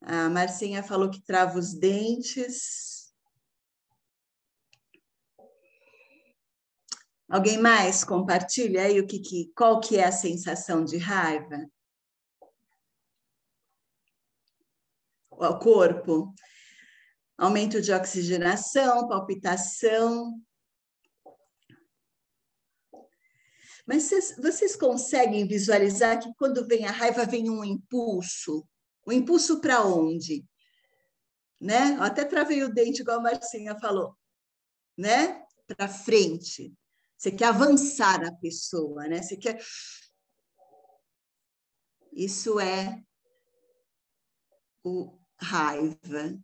[0.00, 2.93] A Marcinha falou que trava os dentes.
[7.34, 11.68] Alguém mais compartilha aí o que, que qual que é a sensação de raiva?
[15.32, 16.32] O corpo.
[17.36, 20.40] Aumento de oxigenação, palpitação.
[23.84, 28.64] Mas vocês, vocês conseguem visualizar que quando vem a raiva vem um impulso?
[29.04, 30.46] O impulso para onde?
[31.60, 31.96] Né?
[31.98, 34.16] Até travei o dente, igual a Marcinha falou.
[34.96, 35.44] Né?
[35.66, 36.72] Para frente.
[37.16, 39.22] Você quer avançar na pessoa, né?
[39.22, 39.62] Você quer.
[42.12, 43.02] Isso é
[44.84, 46.38] o raiva.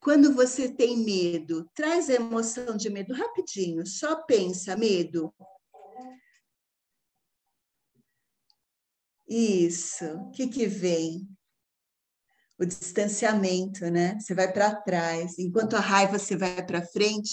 [0.00, 5.34] Quando você tem medo, traz a emoção de medo rapidinho, só pensa medo.
[9.28, 10.04] Isso.
[10.04, 11.28] O que que vem?
[12.58, 14.18] O distanciamento, né?
[14.18, 15.38] Você vai para trás.
[15.38, 17.30] Enquanto a raiva você vai para frente,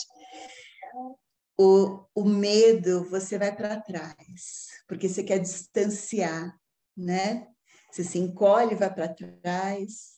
[1.58, 6.60] o, o medo você vai para trás, porque você quer distanciar,
[6.96, 7.48] né?
[7.92, 10.18] Você se encolhe, vai para trás.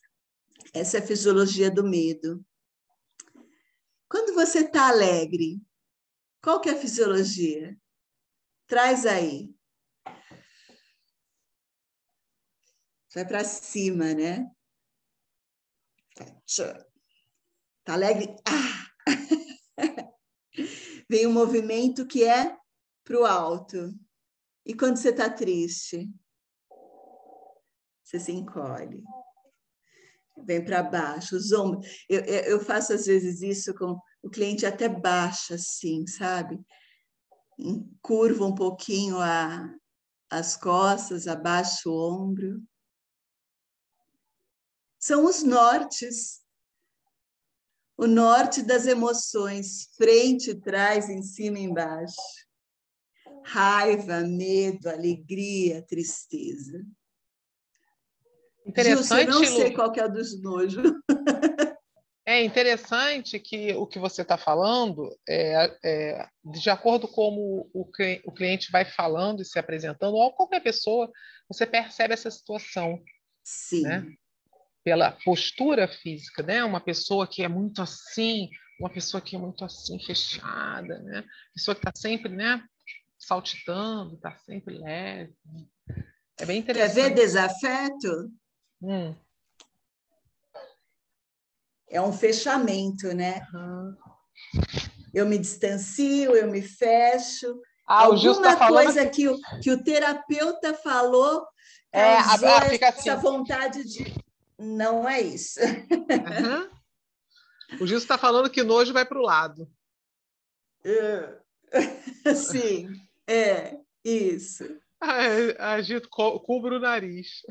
[0.74, 2.44] Essa é a fisiologia do medo.
[4.10, 5.62] Quando você está alegre,
[6.42, 7.78] qual que é a fisiologia?
[8.66, 9.54] Traz aí.
[13.14, 14.50] Vai para cima, né?
[17.84, 18.36] Tá alegre?
[18.46, 18.88] Ah!
[21.10, 22.58] Vem um movimento que é
[23.04, 23.94] para o alto.
[24.66, 26.10] E quando você está triste?
[28.04, 29.04] Você se encolhe.
[30.46, 31.88] Vem para baixo, os ombros.
[32.10, 36.60] Eu, eu faço às vezes isso com o cliente até baixa, assim, sabe?
[38.02, 39.74] Curva um pouquinho a,
[40.30, 42.62] as costas, abaixa o ombro.
[45.00, 46.42] São os nortes
[47.98, 52.16] o norte das emoções, frente, trás, em cima e embaixo.
[53.44, 56.86] Raiva, medo, alegria, tristeza.
[58.66, 58.98] Interessante.
[58.98, 60.84] Gilson, eu não sei qual que é a dos nojos.
[62.30, 67.34] É interessante que o que você está falando, é, é, de acordo com
[67.74, 67.90] o,
[68.26, 71.10] o cliente vai falando e se apresentando, ou qualquer pessoa,
[71.48, 73.02] você percebe essa situação.
[73.46, 73.84] Sim.
[73.84, 74.14] Né?
[74.88, 76.64] Pela postura física, né?
[76.64, 81.26] Uma pessoa que é muito assim, uma pessoa que é muito assim, fechada, né?
[81.54, 82.64] Pessoa que está sempre, né?
[83.20, 85.36] Saltitando, está sempre leve.
[86.40, 86.96] É bem interessante.
[86.96, 88.32] Quer ver desafeto?
[88.82, 89.14] Hum.
[91.90, 93.46] É um fechamento, né?
[93.54, 93.98] Uhum.
[95.14, 97.62] Eu me distancio, eu me fecho.
[97.86, 99.28] Ah, Alguma tá coisa que...
[99.28, 101.46] o, que o terapeuta falou
[101.92, 103.22] é, a, a, fica essa assim.
[103.22, 104.27] vontade de
[104.60, 105.60] não é isso.
[105.60, 106.78] Uhum.
[107.82, 109.70] O Gilson está falando que nojo vai para o lado.
[110.84, 111.38] É.
[112.34, 112.90] Sim,
[113.28, 114.64] é, isso.
[115.60, 117.42] Agito, co cubra o nariz.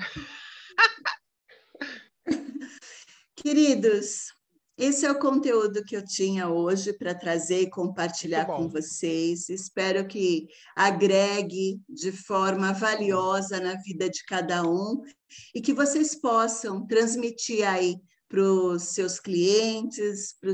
[3.36, 4.32] Queridos,
[4.78, 9.48] esse é o conteúdo que eu tinha hoje para trazer e compartilhar com vocês.
[9.48, 15.00] Espero que agregue de forma valiosa na vida de cada um
[15.54, 17.96] e que vocês possam transmitir aí
[18.28, 20.52] para os seus clientes, para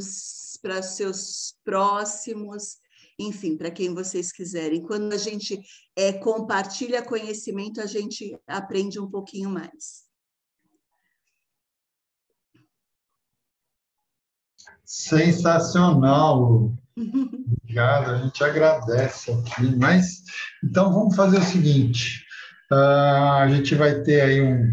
[0.79, 2.77] os seus próximos,
[3.19, 4.83] enfim, para quem vocês quiserem.
[4.83, 5.61] Quando a gente
[5.97, 10.12] é, compartilha conhecimento, a gente aprende um pouquinho mais.
[14.93, 16.71] Sensacional.
[17.63, 19.75] Obrigado, a gente agradece aqui.
[19.79, 20.23] Mas
[20.63, 22.23] então vamos fazer o seguinte:
[22.71, 24.71] uh, a gente vai ter aí um.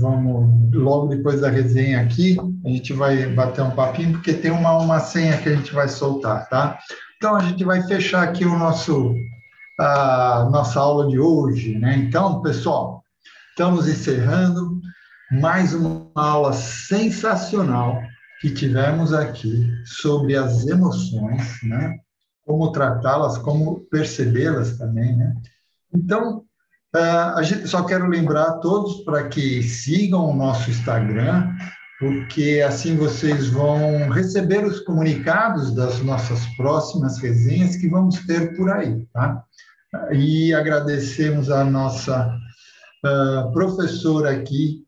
[0.00, 4.78] Vamos, logo depois da resenha aqui, a gente vai bater um papinho, porque tem uma,
[4.78, 6.78] uma senha que a gente vai soltar, tá?
[7.18, 9.14] Então a gente vai fechar aqui o nosso
[9.78, 11.94] a nossa aula de hoje, né?
[11.98, 13.04] Então, pessoal,
[13.50, 14.80] estamos encerrando
[15.30, 18.00] mais uma aula sensacional
[18.42, 22.00] que tivemos aqui sobre as emoções, né?
[22.44, 25.32] Como tratá-las, como percebê-las também, né?
[25.94, 26.38] Então,
[26.96, 31.54] uh, a gente só quero lembrar a todos para que sigam o nosso Instagram,
[32.00, 38.68] porque assim vocês vão receber os comunicados das nossas próximas resenhas que vamos ter por
[38.72, 39.44] aí, tá?
[40.10, 42.28] E agradecemos a nossa
[43.06, 44.81] uh, professora aqui,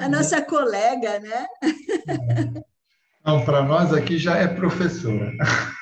[0.00, 1.46] a nossa colega, né?
[3.24, 5.32] Não, para nós aqui já é professora.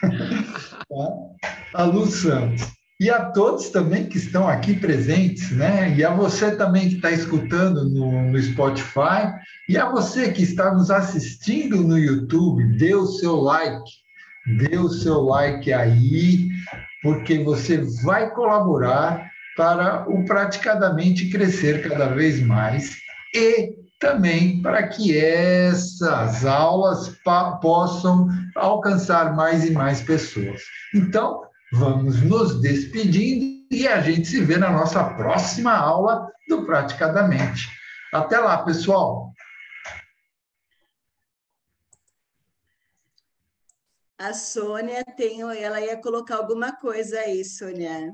[0.91, 1.83] Tá?
[1.83, 2.67] A Lu Santos.
[3.01, 5.95] E a todos também que estão aqui presentes, né?
[5.97, 9.33] E a você também que está escutando no, no, Spotify,
[9.69, 13.91] e a você que está nos assistindo no YouTube, dê o seu like,
[14.59, 16.51] dê o seu like aí,
[17.03, 19.30] porque você vai colaborar
[19.61, 22.97] para o praticadamente crescer cada vez mais
[23.35, 27.15] e também para que essas aulas
[27.61, 30.63] possam alcançar mais e mais pessoas.
[30.95, 31.43] Então,
[31.75, 37.69] vamos nos despedindo e a gente se vê na nossa próxima aula do Praticadamente.
[38.15, 39.31] Até lá, pessoal!
[44.19, 48.11] A Sônia tem, ela ia colocar alguma coisa aí, Sônia.